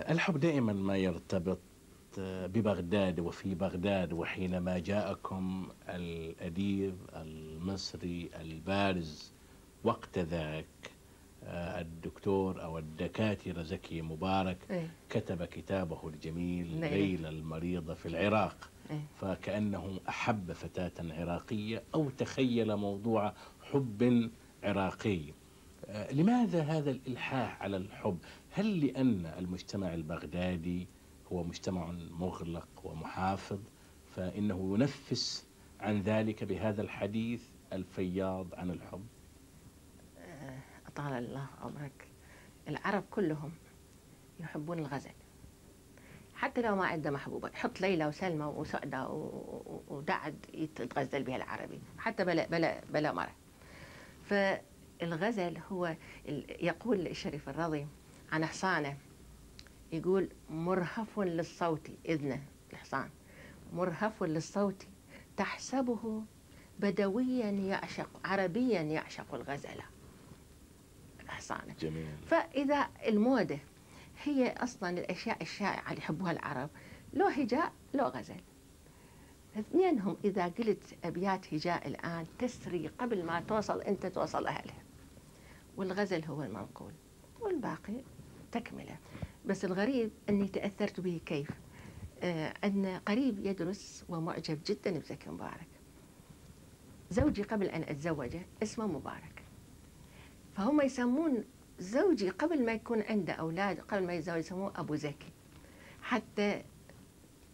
الحب 0.09 0.41
دائما 0.41 0.73
ما 0.73 0.97
يرتبط 0.97 1.59
ببغداد 2.19 3.21
وفي 3.21 3.55
بغداد 3.55 4.13
وحينما 4.13 4.79
جاءكم 4.79 5.69
الأديب 5.89 6.97
المصري 7.17 8.31
البارز 8.41 9.33
وقت 9.85 10.19
ذاك 10.19 10.65
آه، 11.47 11.81
الدكتور 11.81 12.63
أو 12.63 12.79
الدكاترة 12.79 13.63
زكي 13.63 14.03
مبارك 14.03 14.59
إيه. 14.71 14.91
كتب 15.11 15.45
كتابه 15.45 16.09
الجميل 16.09 16.81
نعم. 16.81 16.91
ليلى 16.91 17.29
المريضة 17.29 17.95
في 17.95 18.07
العراق 18.07 18.71
إيه. 18.91 19.01
فكأنه 19.21 20.01
أحب 20.09 20.53
فتاة 20.53 20.93
عراقية 21.01 21.83
أو 21.95 22.11
تخيل 22.11 22.77
موضوع 22.77 23.33
حب 23.73 24.31
عراقي 24.63 25.21
آه، 25.87 26.13
لماذا 26.13 26.63
هذا 26.63 26.91
الإلحاح 26.91 27.63
على 27.63 27.77
الحب 27.77 28.19
هل 28.57 28.87
لأن 28.87 29.27
المجتمع 29.27 29.95
البغدادي 29.95 30.89
هو 31.33 31.45
مجتمع 31.45 31.91
مغلق 32.11 32.69
ومحافظ 32.85 33.61
فإنه 34.17 34.75
ينفس 34.75 35.47
عن 35.81 36.01
ذلك 36.01 36.45
بهذا 36.45 36.83
الحديث 36.83 37.43
الفياض 37.73 38.55
عن 38.55 38.71
الحب؟ 38.71 39.07
أطال 40.87 41.13
الله 41.13 41.47
عمرك. 41.63 42.09
العرب 42.69 43.05
كلهم 43.11 43.53
يحبون 44.41 44.79
الغزل. 44.79 45.15
حتى 46.35 46.63
لو 46.63 46.77
ما 46.77 46.87
عنده 46.87 47.11
محبوبة. 47.11 47.49
يحط 47.49 47.81
ليلى 47.81 48.07
وسلمى 48.07 48.45
وسعدة 48.45 49.09
ودعد 49.89 50.37
يتغزل 50.55 51.23
بها 51.23 51.37
العربي. 51.37 51.81
حتى 51.99 52.25
بلا 52.25 52.47
بلا 52.47 52.81
بلا 52.93 53.13
مرة. 53.13 53.35
فالغزل 54.25 55.59
هو 55.73 55.97
يقول 56.61 57.07
الشريف 57.07 57.49
الرضي 57.49 57.87
عن 58.33 58.45
حصانه 58.47 58.97
يقول 59.93 60.29
مرهف 60.51 61.19
للصوت 61.21 61.91
إذنه 62.09 62.43
الحصان 62.73 63.11
مرهف 63.73 64.23
للصوت 64.23 64.87
تحسبه 65.37 66.23
بدويا 66.79 67.51
يعشق 67.51 68.09
عربيا 68.25 68.81
يعشق 68.81 69.35
الغزل. 69.35 69.83
حصانه 71.29 71.75
جميل. 71.81 72.17
فإذا 72.27 72.89
المودة 73.07 73.59
هي 74.23 74.53
أصلا 74.53 74.91
الأشياء 74.91 75.43
الشائعة 75.43 75.91
اللي 75.91 75.99
يحبوها 75.99 76.33
العرب 76.33 76.71
لو 77.13 77.27
هجاء 77.27 77.73
لو 77.95 78.05
غزل. 78.05 78.41
اثنينهم 79.59 80.17
إذا 80.25 80.45
قلت 80.45 80.95
أبيات 81.05 81.55
هجاء 81.55 81.89
الآن 81.89 82.27
تسري 82.39 82.89
قبل 82.89 83.25
ما 83.25 83.41
توصل 83.41 83.81
أنت 83.81 84.07
توصل 84.07 84.47
أهلها. 84.47 84.83
والغزل 85.77 86.25
هو 86.25 86.43
المنقول. 86.43 86.93
والباقي 87.41 88.03
تكملة 88.55 88.99
بس 89.47 89.65
الغريب 89.65 90.11
أني 90.29 90.49
تأثرت 90.49 91.01
به 91.01 91.21
كيف؟ 91.27 91.51
آه 92.23 92.55
أن 92.65 93.01
قريب 93.09 93.47
يدرس 93.47 94.05
ومعجب 94.09 94.59
جدا 94.67 94.99
بزكي 94.99 95.31
مبارك. 95.31 95.69
زوجي 97.11 97.43
قبل 97.43 97.67
أن 97.67 97.83
أتزوجه 97.83 98.43
اسمه 98.63 98.87
مبارك. 98.87 99.43
فهم 100.57 100.81
يسمون 100.81 101.45
زوجي 101.79 102.31
قبل 102.31 102.65
ما 102.65 102.73
يكون 102.73 103.03
عنده 103.03 103.33
أولاد 103.33 103.81
قبل 103.81 104.07
ما 104.07 104.13
يتزوج 104.13 104.39
يسموه 104.39 104.73
أبو 104.77 104.95
زكي. 104.95 105.33
حتى 106.03 106.63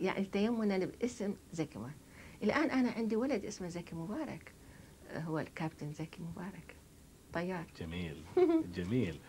يعني 0.00 0.24
تيمنا 0.24 0.78
باسم 0.78 1.34
زكي 1.52 1.78
مبارك. 1.78 1.94
الآن 2.42 2.70
أنا 2.70 2.90
عندي 2.90 3.16
ولد 3.16 3.44
اسمه 3.44 3.68
زكي 3.68 3.94
مبارك. 3.94 4.52
هو 5.14 5.38
الكابتن 5.38 5.92
زكي 5.92 6.22
مبارك. 6.22 6.76
طيار. 7.32 7.66
جميل. 7.80 8.22
جميل. 8.76 9.20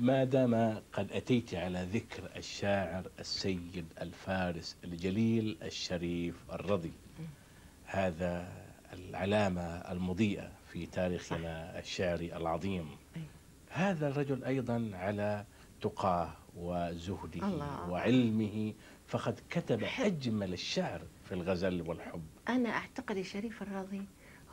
ما 0.00 0.24
دام 0.24 0.82
قد 0.92 1.12
أتيت 1.12 1.54
على 1.54 1.88
ذكر 1.92 2.30
الشاعر 2.36 3.10
السيد 3.18 3.86
الفارس 4.00 4.76
الجليل 4.84 5.56
الشريف 5.62 6.34
الرضي 6.52 6.92
هذا 7.84 8.52
العلامة 8.92 9.62
المضيئة 9.62 10.52
في 10.72 10.86
تاريخنا 10.86 11.78
الشعري 11.78 12.36
العظيم. 12.36 12.88
هذا 13.70 14.08
الرجل 14.08 14.44
أيضا 14.44 14.90
على 14.94 15.44
تقاه 15.80 16.32
وزهده 16.56 17.46
الله. 17.48 17.90
وعلمه 17.90 18.74
فقد 19.06 19.40
كتب 19.50 19.84
أجمل 19.98 20.52
الشعر 20.52 21.02
في 21.24 21.32
الغزل 21.34 21.82
والحب. 21.88 22.22
أنا 22.48 22.70
أعتقد 22.70 23.16
الشريف 23.16 23.62
الرضي 23.62 24.02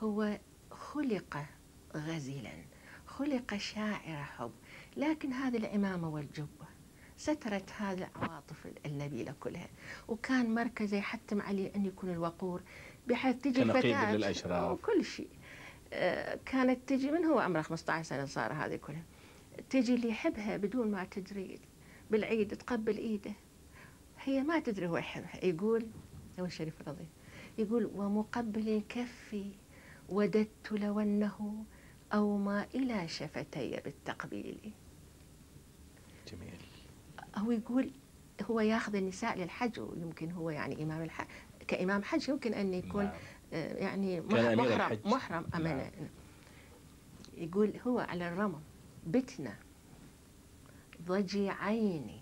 هو 0.03 0.37
خلق 0.71 1.45
غزلا 1.95 2.53
خلق 3.05 3.57
شاعر 3.57 4.23
حب. 4.23 4.51
لكن 4.97 5.33
هذه 5.33 5.57
العمامة 5.57 6.09
والجبة 6.09 6.63
سترت 7.17 7.69
هذه 7.77 7.97
العواطف 7.97 8.67
النبيلة 8.85 9.33
كلها. 9.39 9.67
وكان 10.07 10.53
مركزه 10.55 10.97
يحتم 10.97 11.41
عليه 11.41 11.75
أن 11.75 11.85
يكون 11.85 12.09
الوقور 12.09 12.61
بحيث 13.07 13.35
تجي 13.35 13.63
كنقيب 13.63 13.79
فتاة 13.81 14.15
للأشراف. 14.15 14.71
وكل 14.71 15.05
شيء. 15.05 15.29
آه، 15.93 16.39
كانت 16.45 16.79
تجي 16.89 17.11
من 17.11 17.25
هو 17.25 17.39
عمره 17.39 17.61
15 17.61 18.03
سنة 18.09 18.25
صار 18.25 18.53
هذه 18.53 18.75
كلها. 18.75 19.03
تجي 19.69 19.95
اللي 19.95 20.09
يحبها 20.09 20.57
بدون 20.57 20.91
ما 20.91 21.03
تدري 21.03 21.59
بالعيد 22.11 22.57
تقبل 22.57 22.97
ايده 22.97 23.31
هي 24.23 24.43
ما 24.43 24.59
تدري 24.59 24.87
هو 24.87 24.97
يحبها. 24.97 25.45
يقول 25.45 25.87
هو 26.39 26.45
الشريف 26.45 26.81
الرضي 26.81 27.07
يقول 27.57 27.85
ومقبل 27.95 28.83
كفي 28.89 29.51
وددت 30.09 30.71
لو 30.71 30.99
أنه 30.99 31.65
أومى 32.13 32.65
إلى 32.75 33.07
شفتي 33.07 33.81
بالتقبيل. 33.85 34.71
جميل. 36.31 36.57
هو 37.37 37.51
يقول 37.51 37.91
هو 38.41 38.59
ياخذ 38.59 38.95
النساء 38.95 39.37
للحج 39.37 39.79
ويمكن 39.79 40.31
هو 40.31 40.49
يعني 40.49 40.83
إمام 40.83 41.01
الحج 41.01 41.25
كإمام 41.67 42.03
حج 42.03 42.29
يمكن 42.29 42.53
أن 42.53 42.73
يكون 42.73 43.03
نعم. 43.03 43.13
آه، 43.53 43.73
يعني 43.73 44.19
أمير 44.19 44.55
محرم 44.55 44.59
الحج. 44.59 44.99
محرم 45.05 45.45
أمانة. 45.55 45.91
يقول 47.37 47.73
هو 47.87 47.99
على 47.99 48.27
الرمم 48.27 48.59
بتنا 49.07 49.55
ضجيعين 51.07 52.21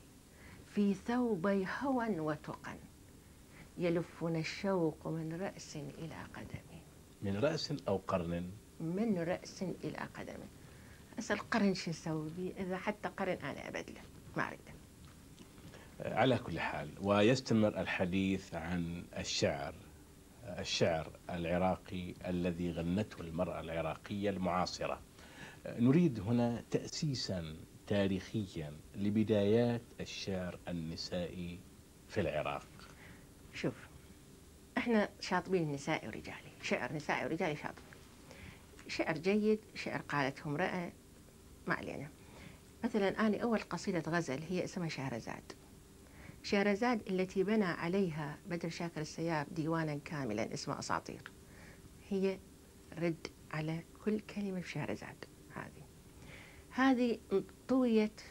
في 0.68 0.94
ثوبي 0.94 1.68
هوى 1.82 2.20
وتقى 2.20 2.76
يلفنا 3.78 4.40
الشوق 4.40 5.08
من 5.08 5.42
رأس 5.42 5.76
إلى 5.76 6.16
قدم. 6.34 6.80
من 7.22 7.38
رأس 7.38 7.74
أو 7.88 7.98
قرن؟ 8.08 8.52
من 8.80 9.20
رأس 9.20 9.64
إلى 9.64 9.98
قدم. 9.98 10.40
أسأل 11.22 11.40
قرن 11.50 11.74
شو 11.74 11.92
أسوي 11.92 12.30
بيه 12.38 12.54
إذا 12.64 12.78
حتى 12.78 13.10
قرن 13.10 13.38
أنا 13.44 13.68
أبدله 13.68 14.02
ما 14.38 14.48
أريده 14.48 14.72
على 16.18 16.38
كل 16.38 16.60
حال 16.60 16.90
ويستمر 17.02 17.82
الحديث 17.82 18.56
عن 18.56 19.04
الشعر 19.18 19.74
الشعر 20.44 21.12
العراقي 21.30 22.14
الذي 22.28 22.72
غنته 22.72 23.22
المرأة 23.22 23.60
العراقية 23.60 24.30
المعاصرة. 24.30 25.02
نريد 25.66 26.20
هنا 26.20 26.64
تأسيسا 26.72 27.56
تاريخيا 27.88 28.74
لبدايات 28.96 29.82
الشعر 30.00 30.60
النسائي 30.68 31.60
في 32.10 32.22
العراق. 32.22 32.68
شوف 33.54 33.74
إحنا 34.78 35.10
شاطبين 35.20 35.72
نسائي 35.72 36.08
ورجالي 36.08 36.52
شعر 36.64 36.94
نسائي 36.94 37.26
ورجالي 37.26 37.56
شاطب 37.56 37.84
شعر 38.88 39.18
جيد 39.18 39.60
شعر 39.76 40.02
قالته 40.02 40.48
امرأة 40.48 40.92
ما 41.68 41.74
علينا 41.74 42.10
مثلا 42.84 43.28
أنا 43.28 43.38
أول 43.38 43.60
قصيدة 43.60 44.12
غزل 44.12 44.42
هي 44.50 44.64
اسمها 44.64 44.90
شهرزاد. 44.90 45.52
شهرزاد 46.44 47.10
التي 47.10 47.44
بنى 47.44 47.66
عليها 47.66 48.38
بدر 48.50 48.70
شاكر 48.70 49.02
السياب 49.02 49.48
ديوانا 49.52 50.00
كاملا 50.06 50.54
اسمه 50.54 50.80
أساطير. 50.80 51.32
هي 52.10 52.40
رد 52.98 53.28
على 53.52 53.84
كل 54.06 54.20
كلمة 54.20 54.62
في 54.62 54.70
شهرزاد 54.70 55.26
هذه. 55.56 55.84
هذه 56.70 57.20
طويت 57.68 58.22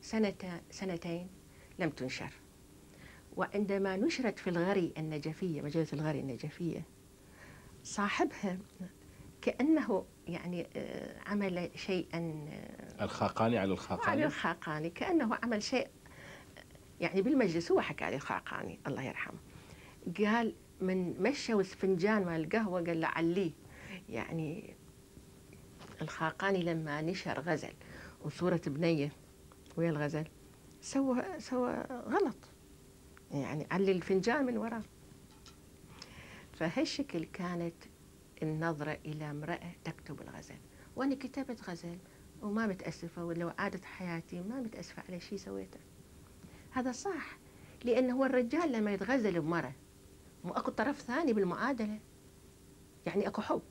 سنة 0.00 0.60
سنتين 0.70 1.28
لم 1.78 1.90
تنشر. 1.90 2.32
وعندما 3.36 3.96
نشرت 3.96 4.38
في 4.38 4.50
الغري 4.50 4.92
النجفية 4.98 5.62
مجلة 5.62 5.86
الغري 5.92 6.20
النجفية 6.20 6.82
صاحبها 7.84 8.58
كأنه 9.42 10.04
يعني 10.28 10.66
آه، 10.76 11.20
عمل 11.26 11.70
شيئا 11.74 12.46
آه، 12.50 13.04
الخاقاني 13.04 13.58
على 13.58 13.58
على 13.58 13.72
الخاقاني 13.72 14.24
الخاقاني 14.24 14.90
كأنه 14.90 15.38
عمل 15.42 15.62
شيء 15.62 15.88
يعني 17.00 17.22
بالمجلس 17.22 17.72
هو 17.72 17.80
حكى 17.80 18.04
لي 18.04 18.16
الخاقاني 18.16 18.78
الله 18.86 19.02
يرحمه. 19.02 19.38
قال 20.18 20.54
من 20.80 21.22
مشى 21.22 21.64
فنجان 21.64 22.24
مال 22.24 22.44
القهوة 22.44 22.84
قال 22.86 23.00
له 23.00 23.06
عليه 23.06 23.52
يعني 24.08 24.74
الخاقاني 26.02 26.62
لما 26.62 27.00
نشر 27.00 27.40
غزل 27.40 27.72
وصورة 28.24 28.60
بنية 28.66 29.12
ويا 29.76 29.90
الغزل 29.90 30.24
سوى 30.80 31.22
سوى 31.38 31.84
غلط. 31.90 32.36
يعني 33.30 33.66
علي 33.70 33.92
الفنجان 33.92 34.44
من 34.46 34.56
وراه. 34.56 34.82
فهالشكل 36.52 37.24
كانت 37.24 37.74
النظرة 38.42 38.98
إلى 39.04 39.30
امرأة 39.30 39.72
تكتب 39.84 40.20
الغزل 40.20 40.58
وأنا 40.96 41.14
كتبت 41.14 41.70
غزل 41.70 41.98
وما 42.42 42.66
متأسفة 42.66 43.24
ولو 43.24 43.52
عادت 43.58 43.84
حياتي 43.84 44.40
ما 44.42 44.60
متأسفة 44.60 45.02
على 45.08 45.20
شيء 45.20 45.38
سويته. 45.38 45.80
هذا 46.70 46.92
صح 46.92 47.38
لأنه 47.84 48.16
هو 48.16 48.24
الرجال 48.24 48.72
لما 48.72 48.92
يتغزل 48.92 49.40
بمرة 49.40 49.72
وأكو 50.44 50.70
طرف 50.70 51.00
ثاني 51.00 51.32
بالمعادلة. 51.32 52.00
يعني 53.06 53.28
أكو 53.28 53.42
حب. 53.42 53.62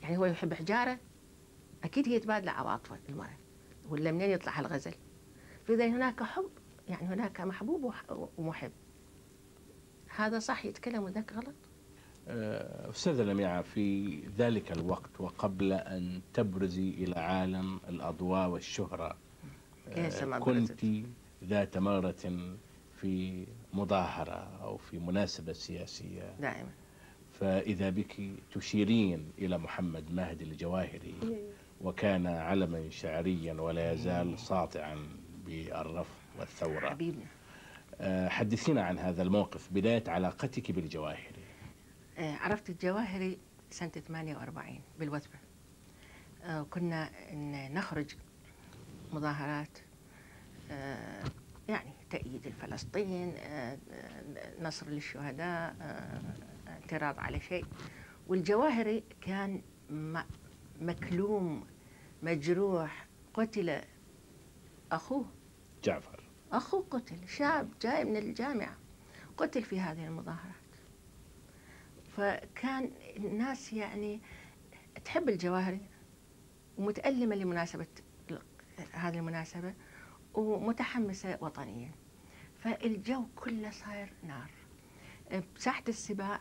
يعني 0.00 0.18
هو 0.18 0.24
يحب 0.24 0.54
حجارة 0.54 0.98
أكيد 1.84 2.08
هي 2.08 2.18
تبادل 2.18 2.48
عواطفه 2.48 2.98
المرة 3.08 3.38
ولا 3.88 4.12
منين 4.12 4.30
يطلع 4.30 4.58
هالغزل. 4.58 4.94
فإذا 5.64 5.86
هناك 5.86 6.22
حب 6.22 6.50
يعني 6.88 7.06
هناك 7.06 7.40
محبوب 7.40 7.94
ومحب. 8.38 8.72
هذا 10.16 10.38
صح 10.38 10.64
يتكلم 10.64 11.02
وذاك 11.02 11.32
غلط؟ 11.32 11.71
أستاذة 12.28 13.22
لميعة 13.22 13.62
في 13.62 14.18
ذلك 14.38 14.72
الوقت 14.72 15.20
وقبل 15.20 15.72
أن 15.72 16.20
تبرزي 16.34 16.88
إلى 16.90 17.20
عالم 17.20 17.80
الأضواء 17.88 18.48
والشهرة 18.48 19.16
آه، 19.88 20.38
كنت 20.38 20.84
ذات 21.44 21.78
مرة 21.78 22.14
في 23.00 23.46
مظاهرة 23.72 24.48
أو 24.62 24.76
في 24.76 24.98
مناسبة 24.98 25.52
سياسية. 25.52 26.34
دائما. 26.40 26.68
فإذا 27.40 27.90
بك 27.90 28.20
تشيرين 28.54 29.32
إلى 29.38 29.58
محمد 29.58 30.10
مهدي 30.12 30.44
الجواهري 30.44 31.14
وكان 31.80 32.26
علما 32.26 32.90
شعريا 32.90 33.54
ولا 33.54 33.92
يزال 33.92 34.38
ساطعا 34.38 34.98
بالرفض 35.46 36.14
والثورة. 36.38 36.90
حبيبنا. 36.90 37.24
آه، 38.00 38.28
حدثينا 38.28 38.82
عن 38.82 38.98
هذا 38.98 39.22
الموقف 39.22 39.68
بداية 39.72 40.04
علاقتك 40.08 40.72
بالجواهري 40.72 41.16
آه، 41.16 41.31
عرفت 42.18 42.70
الجواهري 42.70 43.38
سنة 43.70 43.88
48 43.88 44.80
بالوثبة. 44.98 45.38
آه، 46.44 46.62
كنا 46.62 47.10
نخرج 47.68 48.16
مظاهرات 49.12 49.78
آه، 50.70 51.24
يعني 51.68 51.90
تأييد 52.10 52.46
الفلسطين 52.46 53.34
آه، 53.36 53.78
آه، 53.92 54.62
نصر 54.62 54.88
للشهداء 54.88 55.76
آه، 55.80 56.20
اعتراض 56.68 57.18
على 57.18 57.40
شيء. 57.40 57.64
والجواهري 58.28 59.04
كان 59.20 59.62
مكلوم 60.80 61.66
مجروح 62.22 63.06
قتل 63.34 63.80
أخوه. 64.92 65.24
جعفر. 65.84 66.20
أخوه 66.52 66.84
قتل 66.90 67.28
شاب 67.28 67.68
جاي 67.82 68.04
من 68.04 68.16
الجامعة 68.16 68.76
قتل 69.36 69.62
في 69.62 69.80
هذه 69.80 70.06
المظاهرات 70.06 70.61
فكان 72.16 72.90
الناس 73.16 73.72
يعني 73.72 74.20
تحب 75.04 75.28
الجواهري 75.28 75.80
ومتألمة 76.78 77.36
لمناسبة 77.36 77.86
هذه 78.92 79.18
المناسبة 79.18 79.74
ومتحمسة 80.34 81.38
وطنيا. 81.40 81.90
فالجو 82.58 83.24
كله 83.36 83.70
صاير 83.70 84.12
نار. 84.22 84.50
بساحة 85.56 85.84
السباع 85.88 86.40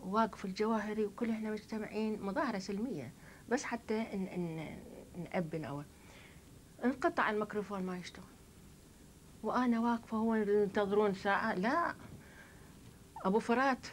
واقف 0.00 0.44
الجواهري 0.44 1.04
وكلنا 1.04 1.50
مجتمعين 1.50 2.22
مظاهرة 2.22 2.58
سلمية 2.58 3.12
بس 3.48 3.64
حتى 3.64 3.98
نأبن 5.16 5.64
أول 5.64 5.84
انقطع 6.84 7.30
الميكروفون 7.30 7.82
ما 7.82 7.98
يشتغل. 7.98 8.24
وأنا 9.42 9.80
واقفة 9.80 10.16
هو 10.16 10.34
ينتظرون 10.34 11.14
ساعة؟ 11.14 11.54
لا. 11.54 11.94
أبو 13.24 13.38
فرات 13.38 13.86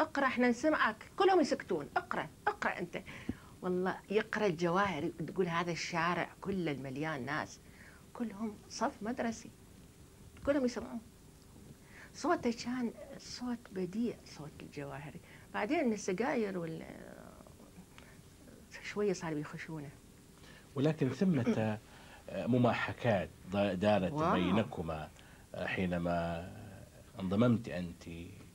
اقرأ 0.00 0.26
إحنا 0.26 0.48
نسمعك. 0.48 0.96
كلهم 1.16 1.40
يسكتون. 1.40 1.88
اقرأ 1.96 2.28
اقرأ 2.48 2.78
أنت. 2.78 2.98
والله 3.62 3.96
يقرأ 4.10 4.46
الجواهري 4.46 5.08
تقول 5.26 5.48
هذا 5.48 5.72
الشارع 5.72 6.28
كله 6.40 6.70
المليان 6.72 7.24
ناس. 7.26 7.60
كلهم 8.14 8.54
صف 8.70 9.02
مدرسي. 9.02 9.50
كلهم 10.46 10.64
يسمعون. 10.64 11.00
صوته 12.14 12.50
كان 12.64 12.92
صوت 13.18 13.58
بديع 13.72 14.16
صوت 14.24 14.50
الجواهري 14.62 15.20
بعدين 15.54 15.92
السجاير 15.92 16.58
وال 16.58 16.82
شوية 18.82 19.12
صاروا 19.12 19.38
يخشونه. 19.38 19.90
ولكن 20.74 21.08
ثمة 21.08 21.78
مماحكات 22.54 23.28
دارت. 23.52 24.12
بينكما 24.12 25.10
حينما 25.56 26.50
انضممت 27.20 27.68
أنت 27.68 28.02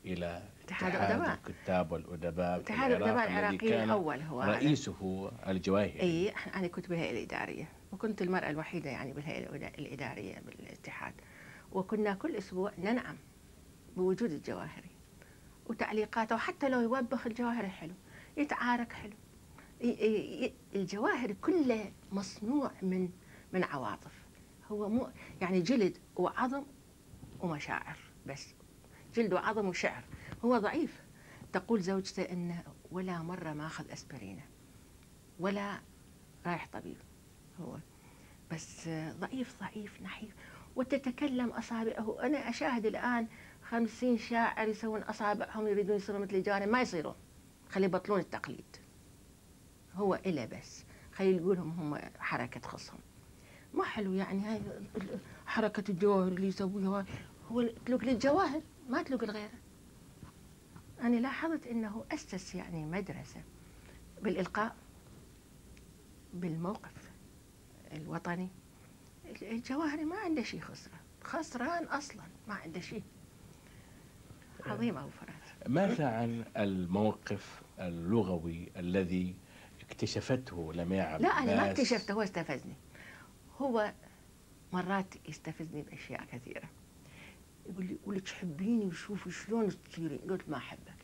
إلى 0.06 0.49
اتحاد 0.70 0.96
الأدباء. 0.96 1.34
الكتاب 1.48 1.92
والأدباء 1.92 2.58
في 2.60 2.64
اتحاد 2.64 2.92
الذي 2.92 3.12
العراقي 3.12 3.58
كان 3.58 3.84
الأول 3.84 4.22
هو. 4.22 4.42
رئيسه 4.44 5.32
الجواهري 5.48 6.02
إي 6.02 6.30
أنا 6.30 6.68
كنت 6.68 6.90
بالهيئة 6.90 7.12
الإدارية 7.12 7.68
وكنت 7.92 8.22
المرأة 8.22 8.50
الوحيدة 8.50 8.90
يعني 8.90 9.14
بالهيئة 9.14 9.56
الاداريه 9.80 10.40
بالاتحاد. 10.46 11.14
وكنا 11.72 12.14
كل 12.14 12.36
أسبوع 12.36 12.72
ننعم 12.78 13.16
بوجود 13.98 14.32
الجواهري 14.32 14.90
وتعليقاته 15.66 16.36
وحتى 16.36 16.70
لو 16.70 16.80
يوبخ 16.82 17.28
الجواهري 17.28 17.68
حلو 17.70 17.94
يتعارك 18.38 18.94
حلو. 18.94 19.14
الجواهري 20.76 21.34
كله 21.34 21.92
مصنوع 22.12 22.72
من 22.82 23.10
من 23.54 23.64
عواطف. 23.64 24.12
هو 24.72 24.90
مو 24.90 25.10
يعني 25.42 25.62
جلد 25.62 25.98
وعظم 26.16 26.64
ومشاعر 27.40 27.98
بس. 28.26 28.54
جلد 29.16 29.34
وعظم 29.34 29.68
وشعر. 29.68 30.04
هو 30.46 30.58
ضعيف. 30.58 31.04
تقول 31.54 31.82
زوجته 31.82 32.24
انه 32.24 32.64
ولا 32.92 33.22
مرة 33.22 33.54
ما 33.54 33.68
أخذ 33.68 33.92
أسبرينه 33.92 34.42
ولا 35.40 35.80
رايح 36.46 36.68
طبيب 36.74 36.98
هو. 37.62 37.78
بس 38.52 38.90
ضعيف 39.20 39.60
ضعيف 39.60 40.02
نحيف. 40.02 40.36
وتتكلم 40.76 41.50
أصابعه. 41.50 42.18
أنا 42.24 42.50
أشاهد 42.50 42.86
الآن 42.86 43.28
خمسين 43.64 44.18
شاعر 44.18 44.68
يسوون 44.68 45.02
أصابعهم 45.02 45.68
يريدون 45.68 45.96
يصيرون 45.96 46.22
مثل 46.22 46.36
الجانب 46.36 46.68
ما 46.68 46.82
يصيرون. 46.82 47.16
خلي 47.70 47.86
يبطلون 47.86 48.20
التقليد. 48.20 48.78
هو 49.96 50.16
إلا 50.16 50.46
بس. 50.46 50.84
خلي 51.14 51.38
يقولهم 51.38 51.70
هم 51.70 52.00
حركة 52.20 52.62
خصهم. 52.62 53.00
ما 53.74 53.84
حلو 53.84 54.14
يعني 54.14 54.42
هاي 54.46 54.62
حركة 55.46 55.84
الجواهر 55.92 56.28
اللي 56.28 56.48
يسويها. 56.48 57.06
هو 57.52 57.66
تلوك 57.86 58.04
للجواهر 58.04 58.62
ما 58.90 59.04
تلوك 59.04 59.24
لغيره. 59.24 59.52
أنا 61.02 61.16
لاحظت 61.16 61.68
أنه 61.68 62.06
أسس 62.12 62.56
يعني 62.56 62.86
مدرسة 62.86 63.42
بالإلقاء 64.22 64.76
بالموقف 66.34 67.12
الوطني. 67.94 68.50
الجواهري 69.42 70.06
ما 70.06 70.16
عنده 70.18 70.44
شيء 70.44 70.62
خسران. 70.62 71.00
خسران 71.24 71.84
أصلا 71.84 72.24
ما 72.48 72.54
عنده 72.54 72.80
شيء 72.80 73.04
عظيم 74.66 74.98
أبو 74.98 75.10
فراس 75.10 75.68
ماذا 75.68 76.08
عن 76.08 76.46
الموقف 76.58 77.62
اللغوي 77.80 78.72
الذي 78.78 79.36
اكتشفته 79.82 80.72
عباس؟ 81.02 81.22
لا 81.22 81.30
أنا 81.30 81.56
ما 81.56 81.72
اكتشفته 81.72 82.14
هو 82.14 82.22
استفزني. 82.22 82.76
هو 83.62 83.94
مرات 84.74 85.14
يستفزني 85.30 85.82
بأشياء 85.82 86.26
كثيرة. 86.26 86.70
يقول 87.70 87.86
لي 87.86 87.94
يقول 88.04 88.16
لي 88.16 88.22
تحبيني 88.22 88.86
وشوفي 88.86 89.32
شلون 89.32 89.70
تصيرين 89.92 90.20
قلت 90.30 90.50
ما 90.50 90.58
أحبك 90.58 91.00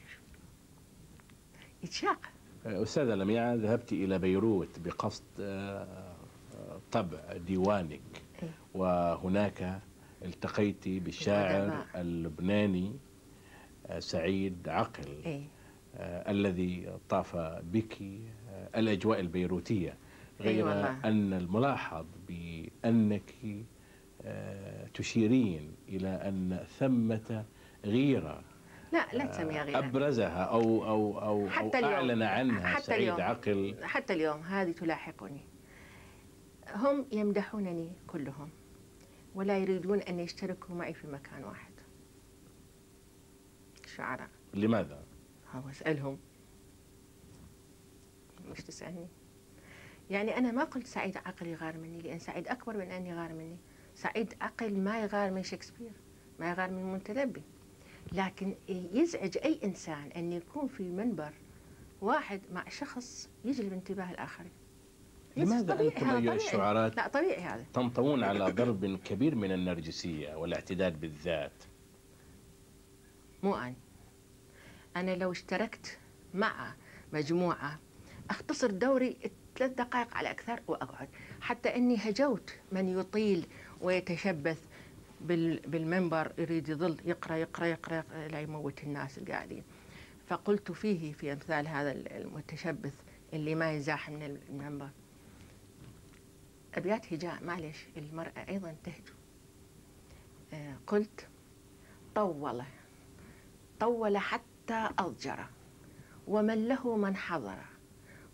يتشاق 1.84 2.20
أستاذة 2.66 3.16
لمياء 3.16 3.56
ذهبت 3.56 3.94
إلى 3.94 4.20
بيروت 4.20 4.80
بقصد 4.80 5.24
آه، 5.40 6.16
آه، 6.56 6.80
طبع 6.92 7.34
ديوانك 7.48 8.02
إيه. 8.44 8.50
وهناك 8.74 9.80
التقيت 10.26 10.88
بالشاعر. 10.88 11.86
اللبناني 11.96 12.92
آه، 13.88 14.00
سعيد 14.00 14.70
عقل 14.70 15.08
إيه 15.26 15.44
آه، 15.96 16.32
الذي 16.32 16.98
طاف 17.10 17.36
بك 17.64 18.02
آه، 18.50 18.80
الأجواء 18.80 19.20
البيروتية 19.20 19.98
غير 20.40 20.66
والله. 20.66 21.00
أن 21.06 21.34
الملاحظ 21.34 22.06
بأنك 22.28 23.34
آه، 23.46 23.62
تشيرين 24.94 25.76
إلى 25.88 26.08
أن 26.08 26.66
ثمة 26.80 27.46
غيرة 27.86 28.44
لا 28.92 29.08
لا 29.14 29.26
تسميها 29.26 29.64
غيرة. 29.64 29.80
أبرزها 29.80 30.44
أو 30.44 30.86
أو 30.86 31.20
أو, 31.20 31.50
حتى 31.50 31.78
أو 31.78 31.86
اليوم. 31.86 31.94
أعلن 31.94 32.22
عنها 32.22 32.68
حتى 32.68 32.84
سعيد 32.84 33.02
اليوم. 33.02 33.22
عقل. 33.22 33.76
حتى 33.84 34.14
اليوم. 34.14 34.40
هذه 34.40 34.72
تلاحقني. 34.72 35.42
هم 36.76 37.06
يمدحونني 37.12 37.92
كلهم 38.08 38.50
ولا 39.36 39.58
يريدون 39.58 40.00
أن 40.00 40.20
يشتركوا 40.20 40.76
معي 40.76 40.94
في 40.94 41.08
مكان 41.08 41.44
واحد. 41.44 41.72
الشعراء 43.86 44.30
لماذا؟ 44.54 45.04
هو 45.52 45.70
اسألهم 45.70 46.18
مش 48.52 48.64
تسألني. 48.64 49.08
يعني 50.10 50.38
أنا 50.38 50.52
ما 50.52 50.64
قلت 50.64 50.88
سعيد 50.88 51.18
عقل 51.18 51.48
يغار 51.48 51.78
مني 51.78 52.02
لأن 52.02 52.20
سعيد 52.20 52.48
أكبر 52.48 52.78
من 52.78 52.92
أن 52.92 53.06
يغار 53.06 53.34
مني. 53.34 53.58
سعيد 53.96 54.34
عقل 54.42 54.80
ما 54.80 55.02
يغار 55.02 55.32
من 55.32 55.44
شكسبير 55.44 55.92
ما 56.40 56.50
يغار 56.50 56.72
من 56.72 56.80
المتنبي 56.80 57.42
لكن 58.12 58.56
يزعج 58.70 59.38
أي 59.38 59.60
إنسان 59.64 60.12
أن 60.16 60.32
يكون 60.32 60.68
في 60.68 60.84
منبر 60.84 61.34
واحد 62.02 62.42
مع 62.54 62.70
شخص 62.70 63.30
يجلب 63.46 63.74
انتباه 63.74 64.12
الآخرين. 64.12 64.52
لماذا 65.38 65.82
أنتم 65.82 66.10
أيها. 66.10 66.34
الشعراء 66.34 66.94
لا 66.96 67.08
طبيعي 67.08 67.42
هذا. 67.42 67.66
تنطوون 67.74 68.24
على 68.24 68.52
ضرب 68.52 69.00
كبير 69.06 69.36
من 69.36 69.52
النرجسية 69.52 70.36
والاعتداد 70.36 71.00
بالذات؟ 71.02 71.64
مو 73.44 73.56
أنا. 73.56 73.74
أنا 74.96 75.16
لو 75.16 75.32
اشتركت 75.32 75.98
مع 76.34 76.74
مجموعة 77.14 77.80
أختصر 78.30 78.72
دوري 78.72 79.18
ثلاث 79.58 79.72
دقائق 79.72 80.14
على 80.18 80.32
أكثر 80.32 80.60
وأقعد. 80.68 81.10
حتى 81.42 81.76
أني 81.76 81.96
هجوت 81.98 82.54
من 82.72 83.00
يطيل 83.00 83.48
ويتشبث 83.86 84.62
بال- 85.22 85.60
بالمنبر 85.60 86.32
يريد 86.38 86.70
يظل 86.70 86.98
يقرأ 87.06 87.36
يقرأ, 87.36 87.66
يقرأ 87.66 88.04
لا 88.32 88.42
يموت 88.42 88.84
الناس 88.84 89.18
القاعدين. 89.18 89.64
فقلت 90.28 90.72
فيه 90.72 91.14
في 91.14 91.34
أمثال 91.34 91.68
هذا 91.68 91.92
المتشبث 91.92 92.94
اللي 93.34 93.56
ما 93.56 93.72
يزاح 93.74 94.10
من 94.10 94.24
المنبر. 94.50 94.90
أبيات 96.76 97.14
هجاء 97.14 97.44
معلش 97.44 97.86
المرأة 97.98 98.46
أيضا 98.50 98.76
تهجو. 98.84 99.14
آه، 100.54 100.76
قلت 100.88 101.28
طول 102.16 102.64
طول 103.80 104.18
حتى 104.18 104.90
أضجر 105.00 105.46
ومن 106.28 106.68
له 106.68 106.96
من 106.98 107.16
حضر 107.16 107.58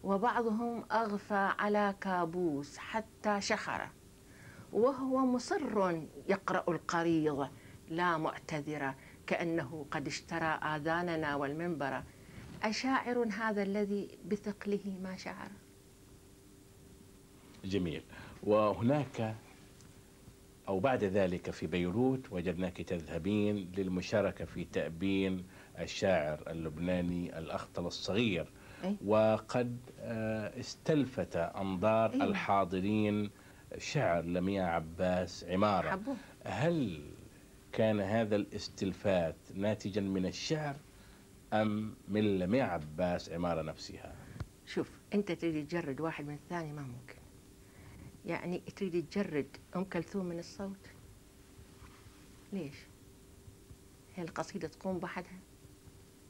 وبعضهم 0.04 0.84
أغفى 0.92 1.50
على 1.60 1.96
كابوس 2.02 2.78
حتى 2.78 3.42
شخر. 3.42 3.88
وهو 4.74 5.18
مصر 5.26 6.02
يقرأ 6.30 6.64
القريض 6.68 7.48
لا 7.90 8.18
معتذر 8.18 8.94
كأنه 9.28 9.86
قد 9.92 10.08
اشترى 10.08 10.46
آذاننا 10.46 11.36
والمنبر 11.36 12.04
أشاعر 12.64 13.28
هذا 13.32 13.64
الذي 13.64 14.08
بثقله 14.26 14.98
ما 15.04 15.16
شعر 15.18 15.48
جميل 17.66 18.04
وهناك 18.44 19.36
أو 20.68 20.80
بعد 20.80 21.04
ذلك 21.04 21.52
في 21.52 21.68
بيروت 21.68 22.32
وجدناك 22.32 22.82
تذهبين 22.82 23.72
للمشاركة 23.78 24.46
في 24.46 24.66
تأبين 24.66 25.44
الشاعر 25.80 26.44
اللبناني 26.48 27.40
الأخطل 27.40 27.88
الصغير 27.88 28.52
أي. 28.84 28.96
وقد 29.06 29.78
آه، 30.00 30.60
استلفت 30.60 31.36
أنظار 31.36 32.14
أي. 32.14 32.24
الحاضرين 32.24 33.30
شعر 33.78 34.24
لمياء 34.24 34.66
عباس 34.66 35.44
عمارة. 35.44 35.90
حبوه 35.90 36.16
هل 36.46 37.02
كان 37.72 38.00
هذا 38.00 38.36
الاستلفات 38.36 39.36
ناتجا 39.56 40.02
من 40.02 40.26
الشعر 40.26 40.76
أم 41.54 41.96
من 42.08 42.40
لميع 42.40 42.74
عباس 42.74 43.30
عمارة 43.30 43.62
نفسها؟ 43.62 44.16
شوف 44.66 44.92
أنت 45.14 45.32
تريد 45.32 45.68
تجرد 45.68 46.02
واحد 46.02 46.26
من 46.26 46.34
الثاني 46.34 46.74
ما 46.74 46.82
ممكن. 46.82 47.16
يعني 48.26 48.60
تريد 48.60 49.06
تجرد 49.10 49.48
أم 49.76 49.84
كلثوم 49.84 50.26
من 50.26 50.40
الصوت؟ 50.40 50.88
ليش؟ 52.54 52.76
هي 54.16 54.24
القصيدة 54.24 54.68
تقوم 54.68 55.00
بحدها؟ 55.00 55.40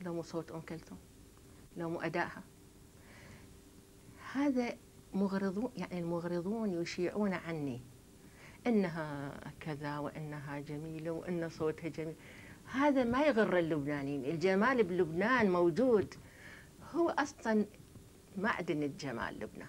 لو 0.02 0.14
مو 0.14 0.22
صوت 0.22 0.52
أم 0.52 0.62
كلثوم 0.62 0.98
لو 1.78 1.90
مو 1.90 2.02
أدائها. 2.02 2.44
هذا 4.34 4.76
مغرضون 5.14 5.72
يعني 5.78 6.00
المغرضون 6.00 6.82
يشيعون 6.82 7.34
عني. 7.34 7.82
إنها 8.68 9.34
كذا 9.60 9.98
وإنها 9.98 10.60
جميلة 10.60 11.12
وإن 11.12 11.50
صوتها 11.50 11.88
جميل. 11.90 12.16
هذا 12.72 13.04
ما 13.04 13.22
يغر 13.26 13.58
اللبنانيين. 13.60 14.26
الجمال 14.26 14.84
بلبنان 14.84 15.52
موجود. 15.52 16.14
هو 16.96 17.10
أصلا 17.10 17.66
معدن 18.38 18.84
الجمال 18.84 19.40
لبنان 19.40 19.68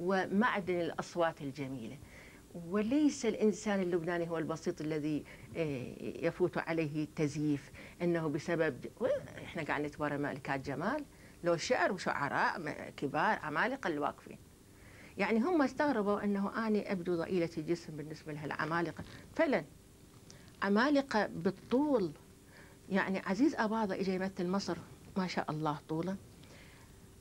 ومعدن 0.00 0.80
الأصوات 0.80 1.40
الجميلة. 1.42 1.98
وليس 2.54 3.26
الإنسان 3.26 3.80
اللبناني 3.80 4.30
هو 4.30 4.38
البسيط 4.38 4.80
الذي 4.80 5.24
آه، 5.56 5.94
يفوت 6.26 6.58
عليه 6.58 7.04
التزييف 7.04 7.70
إنه 8.02 8.28
بسبب 8.28 8.86
إحنا 9.44 9.62
قاعد 9.62 9.82
نتورى 9.82 10.18
ملكات 10.18 10.60
جمال. 10.60 11.04
لو 11.44 11.56
شعر 11.56 11.92
وشعراء 11.92 12.90
كبار 12.96 13.38
عمالقة 13.38 13.88
اللي 13.88 13.98
واقفين. 13.98 14.38
يعني 15.18 15.38
هم 15.40 15.62
استغربوا 15.62 16.24
إنه 16.24 16.66
أني 16.66 16.92
أبدو 16.92 17.16
ضئيلة 17.16 17.50
الجسم 17.58 17.96
بالنسبة 17.96 18.32
لها 18.32 18.44
العمالقة. 18.44 19.04
فعلا 19.36 19.64
عمالقة 20.62 21.26
بالطول. 21.26 22.12
يعني 22.88 23.18
عزيز 23.18 23.54
أباظة 23.54 23.94
اجى 23.94 24.14
يمثل 24.14 24.46
مصر 24.48 24.76
ما 25.16 25.26
شاء 25.26 25.50
الله 25.50 25.78
طوله 25.88 26.16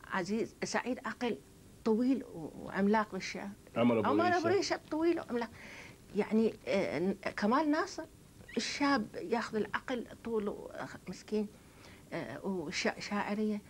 عزيز 0.07 0.55
سعيد 0.63 0.99
عقل 1.05 1.37
طويل 1.85 2.23
وعملاق 2.33 3.11
بالشعر. 3.11 3.49
عمر 3.75 3.99
أبو 3.99 4.07
عمر 4.09 4.27
أبو 4.27 4.35
ريشة. 4.35 4.47
ريشة 4.57 4.79
طويل 4.91 5.19
وعملاق. 5.19 5.49
يعني 6.15 6.53
آه، 6.67 7.13
كمال 7.37 7.71
ناصر 7.71 8.03
الشاب 8.57 9.07
ياخذ 9.15 9.55
العقل 9.55 10.05
طوله 10.23 10.69
مسكين 11.09 11.47
آه، 12.13 12.45
وشاعريه 12.45 13.61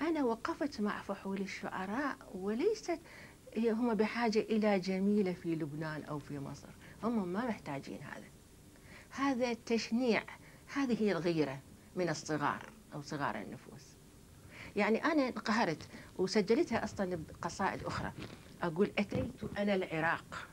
أنا 0.00 0.24
وقفت 0.24 0.80
مع 0.80 1.00
فحول 1.02 1.40
الشعراء 1.40 2.16
وليست 2.34 3.00
هم 3.56 3.94
بحاجة 3.94 4.38
إلى 4.38 4.78
جميلة 4.78 5.32
في 5.32 5.54
لبنان 5.54 6.02
أو 6.04 6.18
في 6.18 6.38
مصر. 6.38 6.68
هم 7.02 7.28
ما 7.28 7.48
محتاجين 7.48 7.98
هذا. 8.02 8.26
هذا 9.10 9.54
تشنيع. 9.66 10.22
هذه 10.74 11.02
هي 11.02 11.12
الغيرة 11.12 11.58
من 11.96 12.08
الصغار 12.08 12.62
أو 12.94 13.02
صغار 13.02 13.40
النفوس. 13.40 13.96
يعني 14.76 15.04
أنا 15.04 15.28
انقهرت 15.28 15.88
وسجلتها 16.18 16.84
أصلا 16.84 17.16
بقصائد 17.16 17.84
أخرى. 17.84 18.12
أقول 18.62 18.90
أتيت 18.98 19.58
أنا 19.58 19.74
العراق 19.74 20.48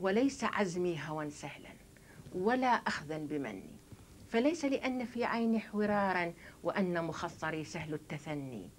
وليس 0.00 0.44
عزمي 0.44 1.00
هوى 1.08 1.30
سهلا 1.30 1.72
ولا 2.34 2.68
أخذا 2.68 3.18
بمني. 3.18 3.70
فليس 4.28 4.64
لأن 4.64 5.04
في 5.04 5.24
عيني 5.24 5.60
حورارا 5.60 6.32
وأن 6.62 7.04
مخصري 7.04 7.64
سهل 7.64 7.94
التثني. 7.94 8.70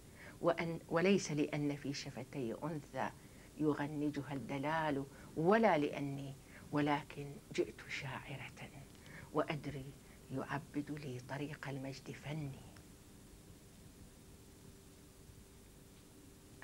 وأن 0.44 0.80
وليس 0.90 1.32
لأن 1.32 1.76
في 1.76 1.94
شفتي 1.94 2.56
أنثى 2.64 3.10
يغنجها 3.58 4.34
الدلال 4.34 5.06
ولا 5.38 5.78
لأني 5.78 6.36
ولكن 6.72 7.36
جئت 7.56 7.82
شاعرة 7.90 8.52
وأدري 9.34 9.86
يعبد 10.32 10.92
لي 10.92 11.20
طريق 11.30 11.70
المجد 11.70 12.12
فني. 12.12 12.60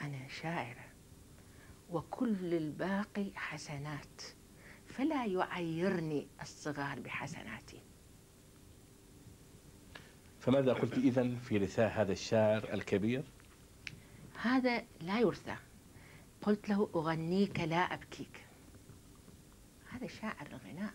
أنا 0.01 0.27
شاعرة 0.27 0.85
وكل 1.89 2.53
الباقي 2.53 3.31
حسنات 3.35 4.21
فلا 4.85 5.25
يعيرني 5.25 6.27
الصغار 6.41 6.99
بحسناتي. 6.99 7.81
فماذا 10.39 10.73
قلت 10.73 10.93
إذن 10.93 11.35
في 11.35 11.57
رثاء 11.57 12.01
هذا 12.01 12.11
الشاعر 12.11 12.73
الكبير؟ 12.73 13.23
هذا 14.41 14.83
لا 15.01 15.19
يرثى. 15.19 15.55
قلت 16.41 16.69
له 16.69 16.89
أغنيك 16.95 17.59
لا 17.59 17.77
أبكيك. 17.77 18.45
هذا 19.89 20.07
شاعر 20.07 20.47
الغناء. 20.47 20.93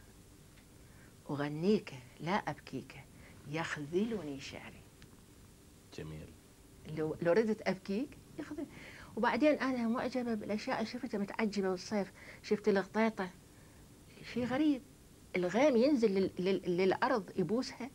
أغنيك 1.30 1.94
لا 2.20 2.32
أبكيك. 2.32 3.00
يخذلني 3.48 4.40
شعري. 4.40 4.80
جميل. 5.94 6.28
لو 6.96 7.16
لو 7.22 7.32
ردت 7.32 7.68
أبكيك 7.68 8.08
يخذل. 8.38 8.66
وبعدين 9.16 9.58
أنا 9.58 9.88
معجبة 9.88 10.34
بالأشياء. 10.34 10.78
اللي 10.78 10.90
شفتها 10.90 11.18
متعجبة 11.18 11.70
بالصيف. 11.70 12.12
شفت 12.42 12.68
الغطيطة. 12.68 13.30
شيء 14.32 14.44
غريب. 14.44 14.82
الغيم 15.36 15.76
ينزل 15.76 16.14
لل... 16.14 16.30
لل... 16.38 16.76
للأرض 16.76 17.30
يبوسها. 17.38 17.90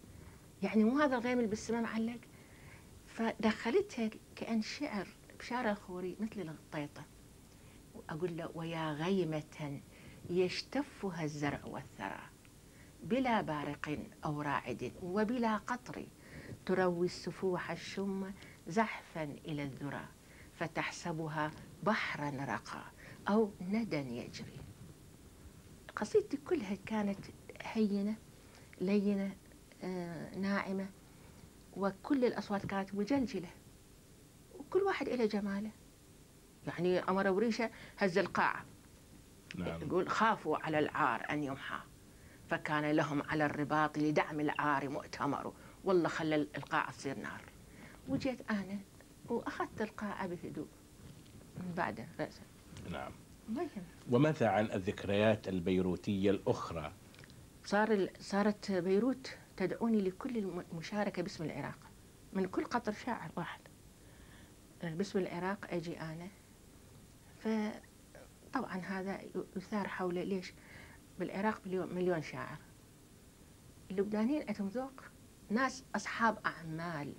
يعني 0.63 0.83
مو 0.83 0.99
هذا 0.99 1.17
الغيم 1.17 1.37
اللي 1.37 1.49
بالسماء 1.49 1.81
معلق. 1.81 2.19
فدخلتها 3.07 4.09
كأن 4.35 4.61
شعر. 4.61 5.07
بشعر 5.39 5.71
الخوري 5.71 6.15
مثل 6.19 6.41
الغطيطة 6.41 7.03
أقول 8.09 8.37
له 8.37 8.49
ويا 8.55 8.91
غيمة 8.91 9.81
يشتفها 10.29 11.23
الزرع 11.23 11.59
والثرى 11.65 12.21
بلا 13.03 13.41
بارق 13.41 13.99
أو 14.25 14.41
راعد 14.41 14.91
وبلا 15.03 15.57
قطر 15.57 16.05
تروي 16.65 17.05
السفوح 17.05 17.71
الشم 17.71 18.31
زحفا 18.67 19.23
إلى 19.23 19.63
الذرى 19.63 20.05
فتحسبها 20.59 21.51
بحرا 21.83 22.29
رقى 22.29 22.83
أو 23.29 23.51
ندى 23.61 23.97
يجري. 23.97 24.59
قصيدتي 25.95 26.37
كلها 26.37 26.75
كانت 26.85 27.19
هينة 27.61 28.15
لينة 28.81 29.35
آه، 29.83 30.37
ناعمة 30.37 30.87
وكل 31.77 32.25
الأصوات 32.25 32.65
كانت 32.65 32.95
مجلجلة. 32.95 33.49
وكل 34.69 34.79
واحد 34.83 35.07
إلى 35.09 35.27
جماله. 35.27 35.71
يعني 36.67 36.99
أمر 36.99 37.27
وريشة 37.29 37.69
هز 37.97 38.17
القاعة 38.17 38.65
نعم. 39.55 39.81
يقول 39.81 40.09
خافوا 40.09 40.57
على 40.57 40.79
العار 40.79 41.25
أن 41.29 41.43
يمحى. 41.43 41.79
فكان 42.49 42.91
لهم 42.91 43.21
على 43.29 43.45
الرباط 43.45 43.97
لدعم 43.97 44.39
العار 44.39 44.89
مؤتمر. 44.89 45.53
والله 45.83 46.09
خلى 46.09 46.35
القاعة 46.35 46.91
تصير 46.91 47.19
نار. 47.19 47.41
وجيت 48.07 48.51
أنا 48.51 48.77
وأخذت 49.27 49.81
القاعة 49.81 50.27
بهدوء. 50.27 50.67
من 51.57 51.73
بعده 51.77 52.07
رأسا 52.19 52.41
نعم. 52.91 53.11
وماذا 54.11 54.47
عن 54.47 54.65
الذكريات 54.65 55.47
البيروتية 55.47 56.31
الأخرى؟ 56.31 56.91
صار 57.65 57.91
ال- 57.91 58.09
صارت 58.19 58.71
بيروت 58.71 59.37
تدعوني 59.57 60.01
لكل 60.01 60.37
المشاركة 60.73 61.21
باسم 61.21 61.43
العراق. 61.43 61.77
من 62.33 62.45
كل 62.47 62.63
قطر 62.65 62.91
شاعر 62.91 63.31
واحد. 63.35 63.59
باسم 64.83 65.19
العراق 65.19 65.73
أجي 65.73 66.01
أنا. 66.01 66.27
فطبعا 67.39 68.77
هذا 68.77 69.21
يثار 69.55 69.87
حول 69.87 70.15
ليش؟ 70.27 70.53
بالعراق 71.19 71.61
مليون, 71.67 72.21
شاعر. 72.21 72.57
اللبنانيين 73.91 74.47
عندهم 74.47 74.67
ذوق 74.67 75.03
ناس 75.49 75.83
أصحاب 75.95 76.37
أعمال. 76.45 77.13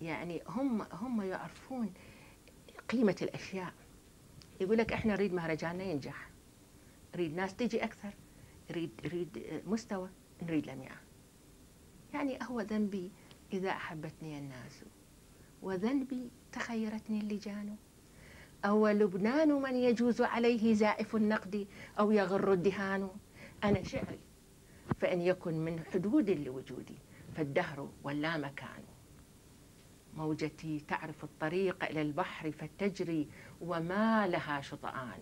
يعني 0.00 0.42
هم 0.46 0.82
هم 0.82 1.22
يعرفون 1.22 1.92
قيمة 2.88 3.16
الأشياء. 3.22 3.72
يقول 4.60 4.78
لك 4.78 4.92
إحنا 4.92 5.12
نريد 5.12 5.32
مهرجاننا 5.34 5.84
ينجح. 5.84 6.30
نريد 7.14 7.34
ناس 7.34 7.56
تجي 7.56 7.84
أكثر. 7.84 8.14
نريد 8.70 8.90
نريد 9.04 9.62
مستوى. 9.66 10.08
نريد 10.42 10.66
لميعة. 10.66 11.00
يعني 12.14 12.38
هو 12.42 12.60
ذنبي 12.60 13.10
إذا 13.52 13.70
أحبتني 13.70 14.38
الناس. 14.38 14.84
وذنبي 15.64 16.30
تخيرتني 16.52 17.20
اللجان. 17.20 17.76
أو 18.64 18.88
لبنان 18.88 19.48
من 19.48 19.76
يجوز 19.76 20.22
عليه 20.22 20.74
زائف 20.74 21.16
النقد 21.16 21.66
أو 21.98 22.10
يغر 22.10 22.52
الدهان. 22.52 23.10
أنا 23.64 23.82
شعري 23.82 24.18
فإن 25.00 25.20
يكن 25.20 25.54
من 25.54 25.84
حدود 25.92 26.30
لوجودي 26.30 26.94
فالدهر 27.36 27.88
ولا 28.02 28.36
مكان. 28.36 28.82
موجتي 30.16 30.80
تعرف 30.88 31.24
الطريق 31.24 31.84
إلى 31.84 32.02
البحر 32.02 32.50
فتجري 32.52 33.28
وما 33.60 34.26
لها 34.26 34.60
شطآن. 34.60 35.20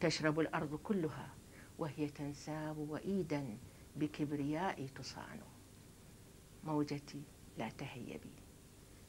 تشرب 0.00 0.40
الأرض 0.40 0.74
كلها 0.74 1.28
وهي 1.78 2.08
تنساب 2.08 2.78
وإيدا 2.78 3.58
بكبرياء 3.96 4.86
تصان. 4.86 5.40
موجتي 6.64 7.22
لا 7.58 7.68
تهيبي. 7.68 8.47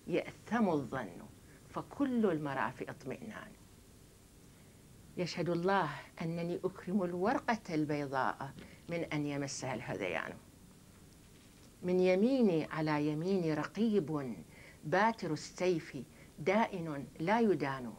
يأثم 0.09 0.69
الظن 0.69 1.09
فكل 1.69 2.25
المرافئ 2.25 2.89
اطمئنان. 2.89 3.51
يشهد 5.17 5.49
الله 5.49 5.89
أنني 6.21 6.59
أكرم 6.63 7.03
الورقة 7.03 7.75
البيضاء 7.75 8.53
من 8.89 9.03
أن 9.13 9.25
يمسها 9.25 9.73
الهذيان. 9.73 10.33
من 11.83 11.99
يميني 11.99 12.65
على 12.65 13.07
يميني 13.07 13.53
رقيب 13.53 14.35
باتر 14.83 15.33
السيف 15.33 15.97
دائن 16.39 17.07
لا 17.19 17.39
يدان. 17.39 17.93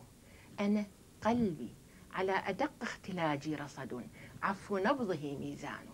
أنا 0.60 0.84
قلبي 1.22 1.68
على 2.12 2.32
أدق 2.32 2.72
اختلاجي 2.82 3.54
رصد 3.54 4.06
عفو 4.42 4.78
نبضه 4.78 5.36
ميزان. 5.38 5.86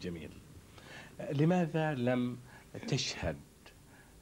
جميل. 0.00 0.30
لماذا 1.32 1.94
لم 1.94 2.38
تشهد 2.88 3.36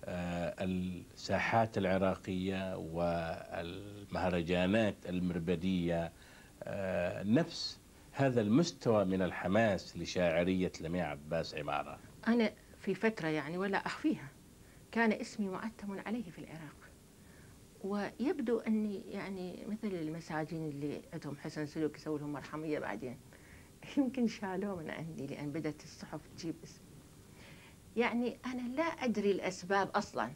الساحات 0.05 1.79
العراقية 1.79 2.77
والمهرجانات 3.63 4.95
المربدية 5.09 6.13
آه، 6.63 7.23
نفس 7.23 7.81
هذا 8.13 8.41
المستوى 8.41 9.05
من 9.05 9.23
الحماس 9.23 9.97
لشاعرية 9.97 10.73
لميع 10.81 11.07
عباس 11.07 11.55
عمارة. 11.55 11.99
أنا 12.29 12.53
في 12.79 12.95
فترة 12.95 13.29
يعني 13.29 13.59
ولا 13.59 13.79
أخفيها 13.79 14.29
كان 14.93 15.13
اسمي 15.13 15.49
معتم 15.49 15.99
عليه 16.07 16.31
في 16.31 16.39
العراق. 16.39 16.77
ويبدو 17.85 18.59
أني 18.59 19.01
يعني 19.11 19.67
مثل 19.69 19.95
المساجين 19.95 20.69
اللي 20.69 21.03
عندهم 21.13 21.37
حسن 21.37 21.67
سلوك 21.67 21.97
يسوي 21.97 22.19
لهم 22.19 22.33
مرحمية 22.33 22.79
بعدين. 22.79 23.19
يمكن 23.97 24.27
شالوه 24.27 24.77
من 24.77 24.91
عندي 24.91 25.27
لأن 25.27 25.53
بدأت 25.53 25.85
الصحف 25.85 26.21
تجيب 26.37 26.55
اسمي 26.65 26.82
يعني 27.97 28.39
أنا 28.47 28.69
لا 28.69 28.83
أدري 28.83 29.31
الأسباب 29.31 29.89
أصلا 29.89 30.31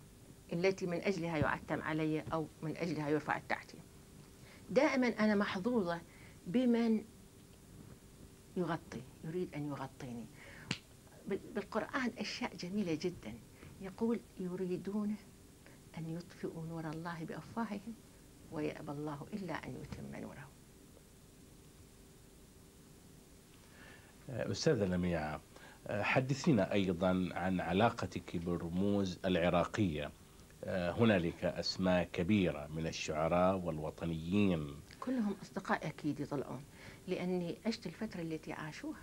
التي 0.52 0.86
من 0.86 1.00
أجلها 1.00 1.38
يعتم 1.38 1.82
علي 1.82 2.20
أو 2.32 2.46
من 2.62 2.76
أجلها 2.76 3.08
يرفع 3.08 3.38
تحتي 3.38 3.78
دائما 4.70 5.08
أنا 5.08 5.34
محظوظة 5.34 6.00
بمن 6.46 7.04
يغطي 8.56 9.02
يريد 9.24 9.54
أن 9.54 9.66
يغطيني. 9.68 10.26
بالقرآن 11.26 12.12
أشياء 12.18 12.56
جميلة 12.56 12.94
جدا. 12.94 13.34
يقول 13.80 14.20
يريدون 14.40 15.16
أن 15.98 16.10
يطفئوا 16.10 16.66
نور 16.66 16.90
الله 16.90 17.24
بأفواههم 17.24 17.94
ويأبى 18.52 18.92
الله 18.92 19.26
إلا 19.32 19.54
أن 19.54 19.76
يتم 19.82 20.20
نوره. 20.20 20.48
أستاذة 24.28 24.84
لميعة 24.84 25.40
حدثينا 25.90 26.72
أيضا 26.72 27.28
عن 27.32 27.60
علاقتك 27.60 28.36
بالرموز 28.36 29.18
العراقية. 29.24 30.10
هنالك 30.66 31.44
أسماء 31.44 32.08
كبيرة 32.12 32.66
من 32.66 32.86
الشعراء 32.86 33.56
والوطنيين. 33.56 34.74
كلهم 35.00 35.36
أصدقاء 35.42 35.86
أكيد 35.88 36.20
يطلعون 36.20 36.64
لأني 37.08 37.56
عشت 37.66 37.86
الفترة 37.86 38.20
التي 38.20 38.52
عاشوها. 38.52 39.02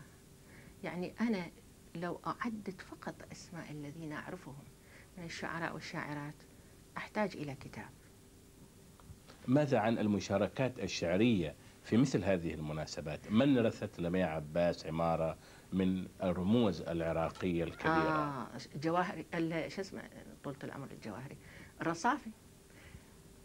يعني 0.84 1.14
أنا 1.22 1.46
لو 1.96 2.20
أعدت 2.28 2.82
فقط 2.82 3.16
أسماء 3.32 3.72
الذين 3.72 4.14
أعرفهم 4.14 4.64
من 5.18 5.24
الشعراء 5.24 5.74
والشاعرات 5.74 6.36
أحتاج 6.98 7.38
إلى 7.38 7.56
كتاب. 7.56 7.90
ماذا 9.48 9.80
عن 9.80 9.98
المشاركات 9.98 10.80
الشعرية؟ 10.80 11.56
في 11.84 11.98
مثل 11.98 12.24
هذه 12.24 12.54
المناسبات 12.54 13.32
من 13.32 13.58
رثت 13.58 14.00
لميع 14.00 14.36
عباس 14.36 14.86
عمارة 14.86 15.38
من 15.74 16.08
الرموز 16.24 16.82
العراقية 16.82 17.64
الكبيرة؟ 17.64 17.94
آه 17.94 18.48
جواهري 18.76 19.26
شو 19.70 19.82
اسمه 19.82 20.02
طولة 20.44 20.58
العمر 20.64 20.88
الجواهري. 20.92 21.38
الرصافي. 21.82 22.30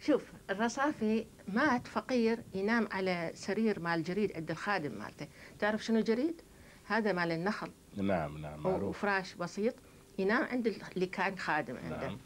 شوف 0.00 0.32
الرصافي 0.50 1.26
مات 1.48 1.86
فقير 1.86 2.44
ينام 2.54 2.88
على 2.92 3.30
سرير 3.34 3.80
مال 3.80 4.02
جريد 4.02 4.36
عند 4.36 4.50
الخادم 4.50 4.98
مالته. 4.98 5.28
تعرف 5.58 5.84
شنو 5.84 6.00
جريد؟ 6.00 6.42
هذا 6.84 7.12
مال 7.12 7.32
النخل. 7.32 7.70
نعم 7.96 8.38
نعم 8.38 8.62
معروف. 8.62 8.82
وفراش 8.82 9.34
بسيط 9.34 9.74
ينام 10.18 10.42
عند 10.42 10.66
اللي 10.66 11.06
كان 11.06 11.38
خادم 11.38 11.76
عنده. 11.76 12.06
نعم. 12.06 12.18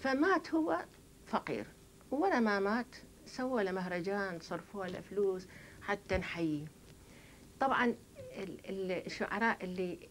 فمات 0.00 0.54
هو 0.54 0.84
فقير. 1.26 1.66
ولا 2.10 2.40
ما 2.40 2.60
مات 2.60 2.96
سوى 3.30 3.64
له 3.64 3.72
مهرجان 3.72 4.40
صرفوا 4.40 4.86
له 4.86 5.00
فلوس 5.00 5.46
حتى 5.82 6.18
نحييه. 6.18 6.64
طبعا 7.60 7.94
الشعراء 9.06 9.64
اللي 9.64 10.08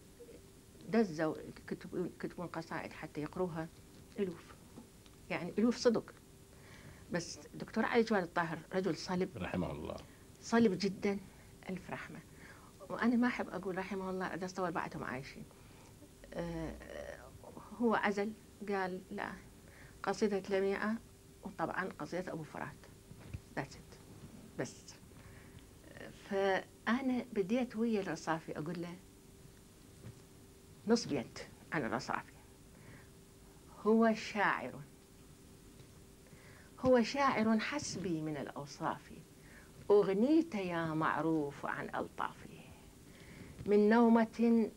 دزوا 0.88 1.34
كتبوا 1.66 2.08
كتبون 2.20 2.46
قصائد 2.46 2.92
حتى 2.92 3.20
يقروها 3.20 3.68
ألوف. 4.18 4.54
يعني 5.30 5.52
ألوف 5.58 5.76
صدق. 5.76 6.12
بس 7.12 7.38
دكتور 7.54 7.84
علي 7.84 8.02
جواد 8.02 8.22
الطاهر 8.22 8.58
رجل 8.74 8.96
صلب. 8.96 9.30
رحمه 9.36 9.72
الله. 9.72 9.96
صلب 10.40 10.78
جدا 10.80 11.18
ألف 11.70 11.90
رحمة. 11.90 12.18
وأنا 12.88 13.16
ما 13.16 13.26
أحب 13.26 13.48
أقول 13.48 13.78
رحمه 13.78 14.10
الله 14.10 14.26
إذا 14.26 14.44
استوى 14.44 14.70
بعدهم 14.70 15.04
عايشين. 15.04 15.44
أه 16.34 16.74
هو 17.80 17.94
عزل 17.94 18.32
قال 18.68 19.00
لا 19.10 19.32
قصيدة 20.02 20.58
لميعة 20.58 20.96
وطبعا 21.42 21.88
قصيدة 21.98 22.32
أبو 22.32 22.42
فرات. 22.42 22.89
ذاتس 23.60 23.78
بس. 24.58 24.94
فأنا 26.30 27.24
بديت 27.32 27.76
ويا 27.76 28.00
الرصافي 28.00 28.58
أقول 28.58 28.82
له 28.82 28.96
نص 30.86 31.06
بيت 31.06 31.38
عن 31.72 31.84
الرصافي. 31.84 32.32
هو 33.86 34.14
شاعر. 34.14 34.72
هو 36.80 37.02
شاعر 37.02 37.58
حسبي 37.58 38.20
من 38.20 38.36
الأوصاف. 38.36 39.10
أغنيت 39.90 40.54
يا 40.54 40.94
معروف 40.94 41.66
عن 41.66 41.88
ألطافه 41.94 42.60
من 43.66 43.88
نومة 43.88 44.70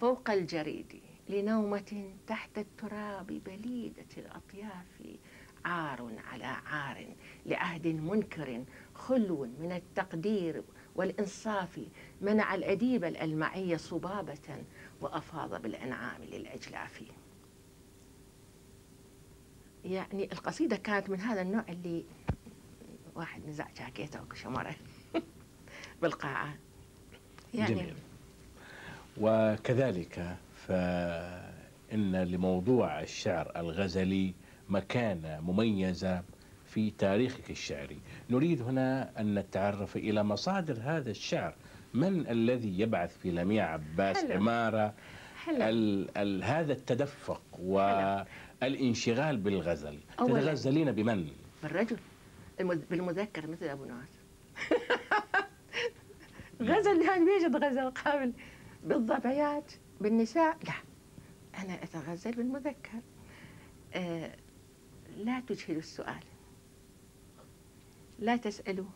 فوق 0.00 0.30
الجريد 0.30 1.02
لنومة 1.28 2.14
تحت 2.26 2.58
التراب 2.58 3.26
بليدة 3.26 4.06
الأطياف. 4.16 5.18
عار 5.64 6.12
على 6.32 6.44
عار 6.44 7.06
لعهد 7.46 7.86
منكر 7.86 8.64
خلو 8.94 9.48
من 9.60 9.72
التقدير 9.72 10.62
والإنصاف 10.94 11.80
منع 12.20 12.54
الأديب 12.54 13.04
الألمعي 13.04 13.78
صبابة 13.78 14.64
وأفاض 15.00 15.62
بالأنعام 15.62 16.22
للأجلاف. 16.22 17.02
يعني 19.84 20.32
القصيدة 20.32 20.76
كانت 20.76 21.10
من 21.10 21.20
هذا 21.20 21.42
النوع 21.42 21.64
اللي 21.68 22.04
واحد 23.14 23.46
نزع 23.48 23.66
جاكيته 23.78 24.20
وشمره 24.30 24.74
بالقاعة. 26.02 26.54
يعني 27.54 27.74
جميل. 27.74 27.94
وكذلك 29.20 30.36
فإن 30.66 32.16
لموضوع 32.24 33.00
الشعر 33.00 33.52
الغزلي 33.56 34.34
مكانة 34.68 35.40
مميزة 35.40 36.22
في 36.66 36.90
تاريخك 36.90 37.50
الشعري. 37.50 38.00
نريد 38.30 38.62
هنا 38.62 39.20
أن 39.20 39.34
نتعرف 39.38 39.96
إلى 39.96 40.22
مصادر 40.22 40.78
هذا 40.82 41.10
الشعر. 41.10 41.54
من 41.94 42.26
الذي 42.28 42.80
يبعث 42.80 43.18
في 43.18 43.30
لميع 43.30 43.72
عباس 43.72 44.16
حلو. 44.24 44.32
عمارة 44.34 44.94
حلو. 45.44 45.56
ال 45.56 46.08
ال 46.18 46.44
هذا 46.44 46.72
التدفق 46.72 47.42
والانشغال 47.60 49.36
بالغزل. 49.36 49.98
تتغزلين 50.18 50.92
بمن؟ 50.92 51.28
بالرجل. 51.62 51.96
بالمذكر 52.90 53.46
مثل 53.46 53.64
أبو 53.68 53.84
نواس 53.84 54.18
غزل 56.62 57.02
يعني 57.02 57.24
بيجد 57.24 57.56
غزل 57.64 57.90
قابل. 57.90 58.32
بالضبعيات 58.84 59.72
بالنساء 60.00 60.56
لا. 60.64 60.74
أنا 61.62 61.82
أتغزل 61.82 62.30
بالمذكر. 62.32 62.98
آه 63.94 64.30
لا 65.18 65.40
تجهلوا 65.40 65.78
السؤال. 65.78 66.24
لا 68.18 68.36
تسألوا 68.36 68.86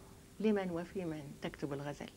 لمن 0.41 0.71
وفي 0.71 1.05
من 1.05 1.35
تكتب 1.43 1.73
الغزل. 1.73 2.11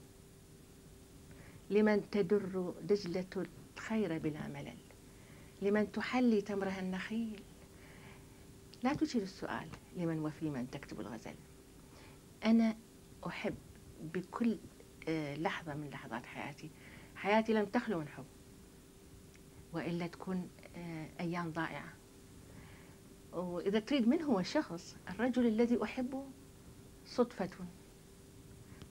لمن 1.70 2.10
تدر 2.10 2.74
دجلة 2.82 3.48
الخير 3.78 4.18
بلا 4.18 4.48
ملل. 4.48 4.78
لمن 5.62 5.92
تحلي 5.92 6.42
تمرها 6.42 6.80
النخيل. 6.80 7.42
لا 8.84 8.94
تجهل 8.94 9.22
السؤال 9.22 9.68
لمن 9.98 10.20
وفي 10.20 10.50
من 10.50 10.70
تكتب 10.72 11.00
الغزل. 11.00 11.36
أنا 12.46 12.76
أحب 13.28 13.56
بكل 14.14 14.58
آه، 15.08 15.36
لحظة 15.36 15.74
من 15.74 15.90
لحظات 15.90 16.26
حياتي. 16.26 16.70
حياتي 17.16 17.54
لم 17.54 17.66
تخلو 17.66 18.00
من 18.00 18.08
حب. 18.08 18.26
وإلا 19.74 20.08
تكون 20.08 20.50
آه، 20.76 21.10
أيام 21.20 21.52
ضائعة. 21.52 21.94
وإذا 23.36 23.80
تريد 23.80 24.08
من 24.08 24.22
هو 24.22 24.40
الشخص 24.40 24.98
الرجل 25.10 25.46
الذي 25.46 25.84
أحبه 25.84 26.26
صدفة. 27.06 27.50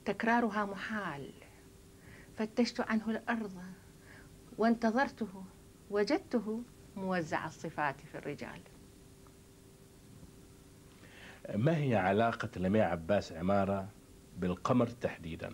تكرارها 0.05 0.65
محال. 0.65 1.29
فتشت 2.37 2.79
عنه 2.79 3.09
الأرض. 3.09 3.63
وانتظرته. 4.57 5.43
وجدته 5.89 6.61
موزع 6.95 7.45
الصفات 7.45 8.01
في 8.01 8.17
الرجال. 8.17 8.59
ما 11.55 11.77
هي 11.77 11.95
علاقة 11.95 12.49
لميع 12.55 12.91
عباس 12.91 13.31
عمارة 13.31 13.89
بالقمر 14.37 14.87
تحديدا؟ 14.87 15.53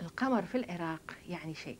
القمر 0.00 0.42
في 0.42 0.54
العراق 0.58 1.16
يعني 1.28 1.54
شيء. 1.54 1.78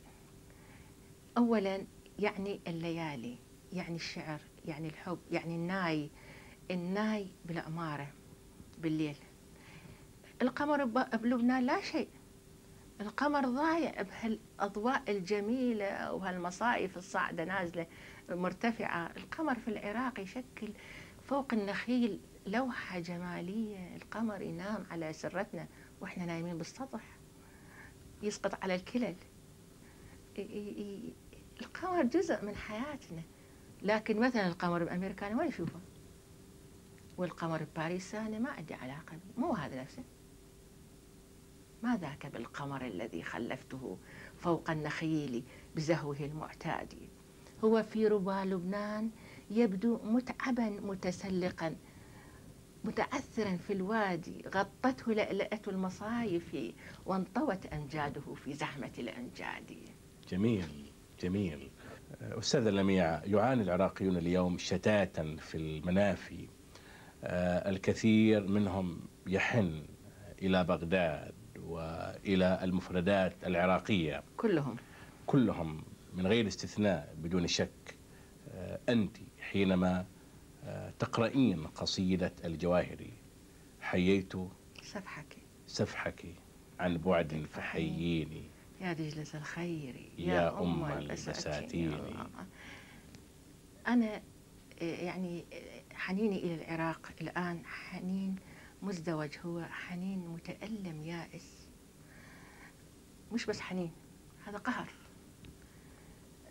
أولا 1.37 1.85
يعني 2.19 2.59
الليالي 2.67 3.37
يعني 3.73 3.95
الشعر. 3.95 4.39
يعني 4.65 4.87
الحب 4.87 5.19
يعني 5.31 5.55
الناي 5.55 6.09
الناي 6.71 7.27
بالعمارة 7.45 8.07
بالليل. 8.77 9.15
القمر 10.41 10.85
بلبنان 11.17 11.63
لا 11.63 11.81
شيء. 11.81 12.09
القمر 13.01 13.45
ضايع 13.45 14.01
بهالأضواء 14.01 15.03
الجميلة 15.11 16.13
وهالمصايف 16.13 16.97
الصاعدة 16.97 17.43
نازلة 17.43 17.87
مرتفعة. 18.29 19.11
القمر 19.17 19.55
في 19.55 19.67
العراق 19.67 20.19
يشكل 20.19 20.69
فوق 21.23 21.53
النخيل 21.53 22.19
لوحة 22.45 22.99
جمالية. 22.99 23.95
القمر 23.95 24.41
ينام 24.41 24.85
على 24.91 25.13
سرتنا 25.13 25.67
وإحنا 26.01 26.25
نايمين 26.25 26.57
بالسطح. 26.57 27.03
يسقط 28.23 28.63
على 28.63 28.75
الكلل. 28.75 29.15
القمر 31.61 32.03
جزء 32.03 32.45
من 32.45 32.55
حياتنا. 32.55 33.21
لكن 33.83 34.19
مثلا 34.19 34.47
القمر 34.47 34.83
بأمريكا 34.83 35.27
أنا 35.27 35.37
وين 35.37 35.47
أشوفه. 35.47 35.79
والقمر 37.17 37.63
بباريس 37.63 38.15
أنا 38.15 38.39
ما 38.39 38.49
عندي 38.49 38.73
علاقة 38.73 39.17
به 39.17 39.41
مو 39.41 39.53
هذا 39.53 39.81
نفسه. 39.81 40.03
ما 41.83 41.97
ذاك 41.97 42.25
بالقمر 42.27 42.85
الذي 42.85 43.23
خلفته 43.23 43.97
فوق 44.37 44.69
النخيل 44.69 45.43
بزهوه 45.75 46.17
المعتاد. 46.19 46.93
هو 47.63 47.83
في 47.83 48.07
ربى 48.07 48.49
لبنان 48.49 49.09
يبدو 49.51 49.99
متعبا 50.03 50.69
متسلقا 50.69 51.75
متعثرا 52.83 53.57
في 53.57 53.73
الوادي. 53.73 54.45
غطته 54.55 55.13
لألأة 55.13 55.61
المصايف 55.67 56.57
وانطوت 57.05 57.65
أمجاده 57.65 58.33
في 58.33 58.53
زحمة 58.53 58.91
الأمجاد 58.97 59.77
جميل 60.29 60.91
جميل. 61.19 61.71
أستاذ 62.21 62.69
لميع 62.69 63.25
يعاني 63.25 63.61
العراقيون 63.63 64.17
اليوم 64.17 64.57
شتاتا 64.57 65.35
في 65.39 65.57
المنافي. 65.57 66.47
آه، 67.23 67.69
الكثير 67.69 68.47
منهم 68.47 68.99
يحن 69.27 69.83
إلى 70.41 70.63
بغداد 70.63 71.33
وإلى 71.59 72.59
المفردات 72.63 73.33
العراقية. 73.45 74.23
كلهم. 74.37 74.75
كلهم 75.25 75.83
من 76.13 76.27
غير 76.27 76.47
استثناء 76.47 77.15
بدون 77.17 77.47
شك. 77.47 77.97
آه، 78.51 78.79
أنت 78.89 79.17
حينما 79.39 80.05
آه، 80.63 80.93
تقرأين 80.99 81.67
قصيدة 81.67 82.33
الجواهري 82.45 83.13
حييت 83.81 84.33
سفحك 84.81 85.37
سفحك 85.67 86.25
عن 86.79 86.97
بعد 86.97 87.45
فحييني. 87.51 88.48
يا 88.81 88.93
دجلة 88.93 89.27
الخير 89.33 90.09
يا 90.17 90.59
أم 90.59 90.85
البساتين. 90.85 92.13
أنا 93.87 94.21
يعني 94.81 95.45
حنيني 95.93 96.37
إلى 96.37 96.55
العراق 96.55 97.11
الآن 97.21 97.65
حنين 97.65 98.35
مزدوج 98.81 99.29
هو 99.45 99.63
حنين 99.63 100.19
متألم 100.27 101.03
يائس. 101.03 101.67
مش 103.31 103.45
بس 103.45 103.59
حنين 103.59 103.91
هذا 104.45 104.57
قهر. 104.57 104.87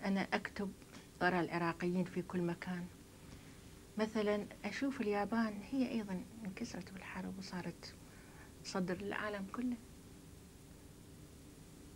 أنا 0.04 0.20
أكتب 0.20 0.72
أرى 1.22 1.40
العراقيين 1.40 2.04
في 2.04 2.22
كل 2.22 2.42
مكان. 2.42 2.86
مثلا 3.98 4.46
أشوف 4.64 5.00
اليابان 5.00 5.60
هي 5.70 5.90
أيضا 5.90 6.24
انكسرت 6.44 6.92
بالحرب 6.92 7.38
وصارت 7.38 7.94
تصدر 8.64 9.02
للعالم 9.02 9.46
كله. 9.52 9.76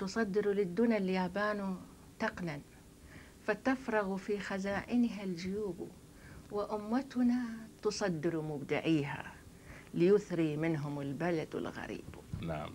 تصدر 0.03 0.53
للدنيا 0.53 0.97
اليابان 0.97 1.77
تقنا 2.19 2.61
فتفرغ 3.47 4.17
في 4.17 4.39
خزائنها 4.39 5.25
الجيوب 5.25 5.89
وأمتنا 6.51 7.69
تصدر 7.83 8.41
مبدعيها 8.41 9.33
ليثري 9.95 10.57
منهم 10.57 11.01
البلد 11.01 11.55
الغريب. 11.57 12.05
نعم. 12.41 12.71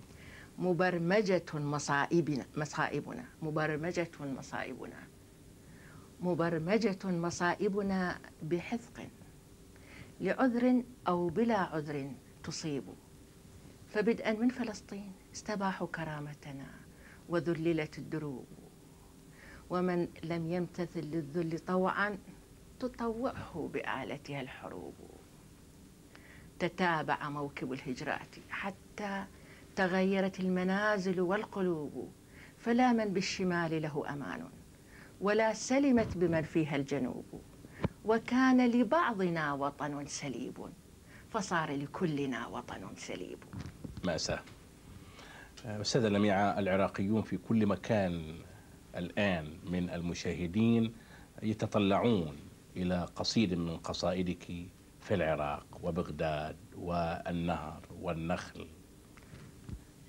مبرمجة 0.57 1.45
مصائبنا 1.53 2.45
مصائبنا 2.57 3.25
مبرمجة 3.41 4.11
مصائبنا. 4.19 5.03
مبرمجة 6.21 6.99
مصائبنا 7.05 8.19
بحذق 8.43 9.07
لعذر 10.21 10.83
أو 11.07 11.29
بلا 11.29 11.57
عذر 11.57 12.11
تصيب. 12.43 12.83
فبدءا 13.87 14.33
من 14.33 14.49
فلسطين 14.49 15.11
استباحوا 15.33 15.87
كرامتنا. 15.87 16.86
وذللت 17.29 17.97
الدروب. 17.97 18.47
ومن 19.69 20.07
لم 20.23 20.49
يمتثل 20.49 21.01
للذل 21.01 21.59
طوعا 21.59 22.17
تطوعه 22.79 23.69
بآلتها 23.73 24.41
الحروب. 24.41 24.93
تتابع 26.59 27.29
موكب 27.29 27.73
الهجرات 27.73 28.35
حتى 28.49 29.25
تغيرت 29.75 30.39
المنازل 30.39 31.21
والقلوب 31.21 32.11
فلا 32.57 32.93
من 32.93 33.13
بالشمال 33.13 33.81
له 33.81 34.03
أمان 34.09 34.49
ولا 35.21 35.53
سلمت 35.53 36.17
بمن 36.17 36.41
فيها 36.41 36.75
الجنوب. 36.75 37.25
وكان 38.05 38.67
لبعضنا 38.69 39.53
وطن 39.53 40.05
سليب 40.05 40.57
فصار 41.29 41.71
لكلنا 41.75 42.47
وطن 42.47 42.95
سليب. 42.95 43.39
مأساة. 44.05 44.39
أستاذ 45.65 46.07
لميعة 46.07 46.59
العراقيون 46.59 47.21
في 47.21 47.37
كل 47.37 47.65
مكان 47.65 48.35
الآن 48.95 49.57
من 49.65 49.89
المشاهدين 49.89 50.93
يتطلعون 51.43 52.35
إلى 52.75 53.07
قصيد 53.15 53.53
من 53.53 53.77
قصائدك 53.77 54.45
في 55.01 55.13
العراق 55.13 55.79
وبغداد 55.83 56.55
والنهر 56.75 57.81
والنخل. 58.01 58.67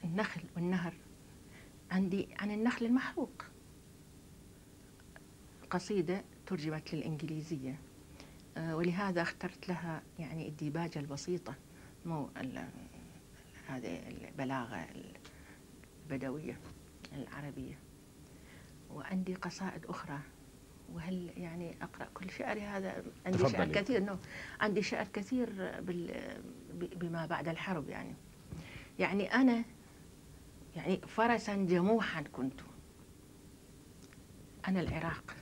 النخل 0.05 0.41
والنهر. 0.57 0.95
عندي 1.91 2.29
عن 2.39 2.51
النخل 2.51 2.87
المحروق. 2.87 3.45
قصيدة 5.71 6.25
ترجمت 6.47 6.95
للإنجليزية. 6.95 7.79
آه، 8.57 8.77
ولهذا 8.77 9.23
اخترت 9.23 9.69
لها 9.69 10.03
يعني 10.19 10.49
الديباجة 10.49 10.99
البسيطة 10.99 11.55
مو 12.07 12.31
هذه 13.69 14.01
البلاغة 14.09 14.87
البدوية 16.13 16.59
العربية. 17.13 17.79
وعندي 18.95 19.35
قصائد 19.35 19.87
أخرى. 19.87 20.19
وهل 20.95 21.31
يعني 21.37 21.75
أقرأ 21.83 22.09
كل 22.15 22.31
شعري 22.31 22.61
هذا؟ 22.61 23.05
عندي 23.27 23.49
شعر. 23.49 23.73
كثير 23.73 24.01
نو. 24.05 24.17
عندي 24.61 24.83
شعر 24.83 25.07
كثير 25.13 25.51
بال 25.81 26.41
بما 26.73 27.27
بعد 27.27 27.49
الحرب 27.49 27.89
يعني. 27.89 28.15
يعني 28.99 29.35
أنا 29.35 29.65
يعني 30.77 31.01
فرسا 31.07 31.55
جموحا 31.57 32.23
كنت. 32.23 32.61
أنا 34.69 34.81
العراق. 34.81 35.37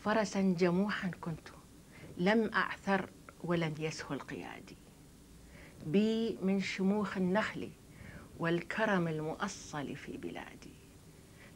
فرسا 0.00 0.54
جموحا 0.58 1.10
كنت. 1.20 1.48
لم 2.18 2.50
أعثر 2.54 3.10
ولم 3.44 3.74
يسهل 3.78 4.18
قيادي. 4.18 4.76
بي 5.86 6.38
من 6.42 6.60
شموخ 6.60 7.16
النخل. 7.16 7.70
والكرم 8.38 9.08
المؤصل 9.08 9.96
في 9.96 10.16
بلادي. 10.16 10.74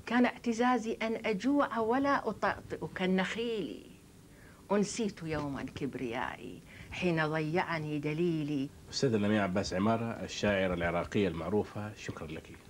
كان 0.07 0.25
اعتزازي 0.25 0.93
أن 1.03 1.27
أجوع 1.27 1.79
ولا 1.79 2.29
أطأطئ 2.29 2.87
كالنخيل. 2.95 3.91
أنسيت 4.73 5.23
يوما 5.23 5.63
كبريائي 5.63 6.63
حين 6.91 7.27
ضيعني 7.27 7.99
دليلي. 7.99 8.69
أستاذ 8.91 9.17
لميع 9.17 9.43
عباس 9.43 9.75
عمارة 9.75 10.05
الشاعرة 10.05 10.75
العراقية 10.75 11.29
المعروفة 11.29 11.93
شكرا 11.95 12.27
لك. 12.27 12.68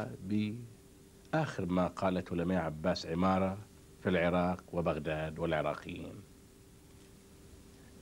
بآخر 0.00 1.66
ما 1.66 1.86
قالته 1.86 2.36
لميع 2.36 2.64
عباس 2.64 3.06
عمارة 3.06 3.58
في 4.02 4.08
العراق 4.08 4.64
وبغداد 4.72 5.38
والعراقيين. 5.38 6.22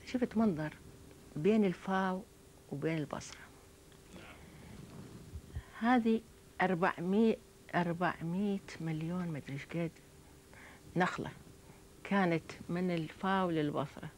شفت 0.06 0.36
منظر 0.36 0.74
بين 1.36 1.64
الفاو 1.64 2.22
وبين 2.72 2.98
البصرة. 2.98 3.40
هذه 5.78 6.20
400 6.62 7.36
400 7.74 8.58
مليون 8.80 9.28
مدري 9.28 9.52
إيش 9.52 9.66
قد 9.66 9.90
نخلة 10.96 11.30
كانت 12.04 12.52
من 12.68 12.90
الفاو 12.90 13.50
للبصرة. 13.50 14.08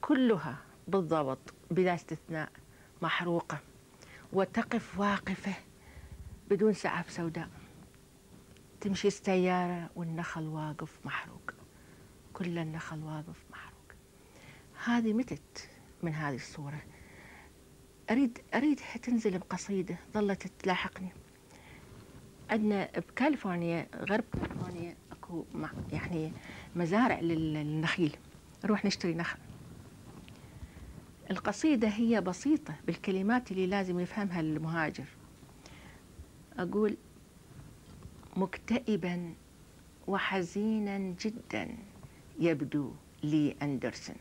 كلها 0.00 0.58
بالضبط 0.88 1.54
بلا 1.70 1.94
استثناء 1.94 2.50
محروقة 3.02 3.58
وتقف 4.32 4.98
واقفة 4.98 5.54
بدون 6.50 6.72
سعف 6.72 7.10
سوداء. 7.10 7.48
تمشي 8.80 9.08
السيارة 9.08 9.90
والنخل 9.96 10.46
واقف 10.46 10.98
محروق. 11.04 11.50
كل 12.32 12.58
النخل 12.58 13.02
واقف 13.02 13.44
محروق. 13.50 13.92
هذه 14.84 15.12
متت 15.12 15.68
من 16.02 16.14
هذه 16.14 16.34
الصورة. 16.34 16.82
أريد 18.10 18.38
أريدها 18.54 18.96
تنزل 19.02 19.38
بقصيدة 19.38 19.96
ظلت 20.14 20.46
تلاحقني. 20.58 21.08
عندنا 22.50 22.90
بكاليفورنيا 22.96 23.86
غرب 23.94 24.24
كاليفورنيا 24.32 24.96
أكو 25.12 25.44
يعني 25.92 26.32
مزارع 26.76 27.20
للنخيل. 27.20 28.16
نروح 28.64 28.84
نشتري 28.84 29.14
نخل. 29.14 29.38
القصيدة 31.30 31.88
هي 31.88 32.20
بسيطة 32.20 32.74
بالكلمات 32.86 33.50
اللي 33.50 33.66
لازم 33.66 34.00
يفهمها 34.00 34.40
المهاجر. 34.40 35.04
أقول 36.58 36.96
مكتئبا 38.36 39.34
وحزينا 40.08 40.98
جدا 40.98 41.76
يبدو 42.40 42.92
لي 43.22 43.54
أندرسون. 43.62 44.16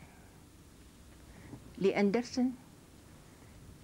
لي 1.77 1.99
أندرسون 1.99 2.55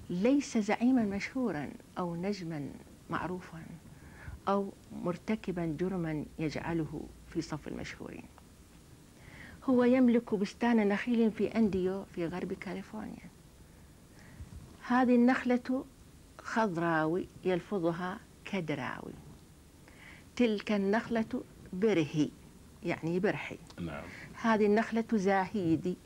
ليس 0.10 0.58
زعيما 0.58 1.04
مشهورا 1.04 1.70
أو 1.98 2.16
نجما 2.16 2.70
معروفا 3.10 3.64
أو 4.48 4.70
مرتكبا 5.04 5.76
جرما 5.80 6.26
يجعله 6.40 7.02
في 7.30 7.42
صف 7.42 7.68
المشهورين. 7.68 8.26
هو 9.70 9.84
يملك 9.84 10.36
بستان 10.36 10.88
نخيل 10.88 11.32
في 11.32 11.48
أنديو 11.48 12.04
في 12.04 12.26
غرب 12.28 12.54
كاليفورنيا. 12.54 13.30
هذه 14.88 15.16
النخلة 15.16 15.86
خضراوي 16.42 17.28
يلفظها 17.46 18.20
كدراوي. 18.46 19.14
تلك 20.36 20.72
النخلة 20.72 21.44
برهي 21.74 22.30
يعني 22.84 23.20
برحي. 23.20 23.58
نعم. 23.82 24.04
هذه 24.42 24.66
النخلة 24.66 25.06
زاهيدي 25.14 25.98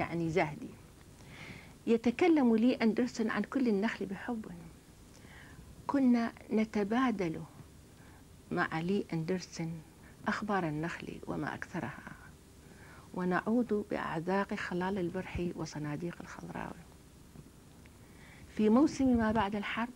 يعني 0.00 0.30
زهدي 0.30 0.68
يتكلم 1.86 2.56
لي 2.56 2.74
أندرسون 2.74 3.30
عن 3.30 3.42
كل 3.42 3.68
النخل 3.68 4.06
بحب. 4.06 4.46
كنا 5.86 6.32
نتبادل 6.52 7.42
مع 8.50 8.80
لي 8.80 9.04
أندرسون 9.12 9.82
أخبار 10.28 10.68
النخل 10.68 11.18
وما 11.26 11.54
أكثرها 11.54 12.12
ونعود 13.14 13.84
بأعذاق 13.90 14.54
خلال 14.54 14.98
البرح 14.98 15.48
وصناديق 15.56 16.16
الخضراء. 16.20 16.76
في 18.56 18.68
موسم 18.68 19.16
ما 19.16 19.32
بعد 19.32 19.56
الحرب 19.56 19.88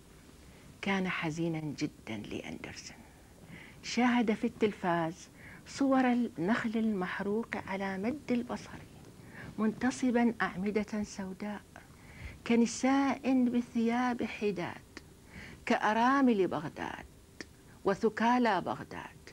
كان 0.82 1.08
حزينا 1.08 1.60
جدا 1.60 2.16
لأندرسون. 2.16 2.96
شاهد 3.82 4.32
في 4.34 4.46
التلفاز 4.46 5.28
صور 5.66 6.12
النخل 6.12 6.70
المحروق 6.76 7.48
على 7.66 7.98
مد 7.98 8.32
البصر 8.32 8.78
منتصبا 9.58 10.34
أعمدة 10.42 11.02
سوداء 11.02 11.62
كنساء 12.46 13.44
بثياب 13.44 14.22
حداد 14.22 14.82
كأرامل 15.66 16.48
بغداد 16.48 17.06
وثكالى 17.84 18.60
بغداد 18.60 19.30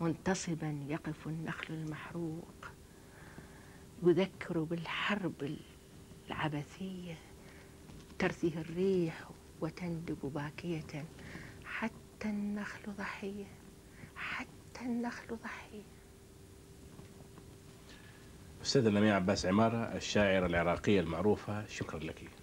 منتصبا 0.00 0.78
يقف 0.88 1.26
النخل 1.26 1.74
المحروق 1.74 2.70
يذكر 4.02 4.58
بالحرب 4.58 5.56
العبثية 6.28 7.14
ترثيه 8.18 8.58
الريح 8.60 9.24
وتندب 9.60 10.18
باكية. 10.22 11.04
حتى 11.64 12.28
النخل 12.28 12.92
ضحية. 12.98 13.46
حتى 14.16 14.80
النخل 14.80 15.36
ضحية. 15.36 15.82
أستاذة 18.62 18.88
لمياء 18.88 19.14
عباس 19.14 19.46
عمارة 19.46 19.76
الشاعرة 19.76 20.46
العراقية 20.46 21.00
المعروفة 21.00 21.66
شكرا 21.66 21.98
لك. 21.98 22.39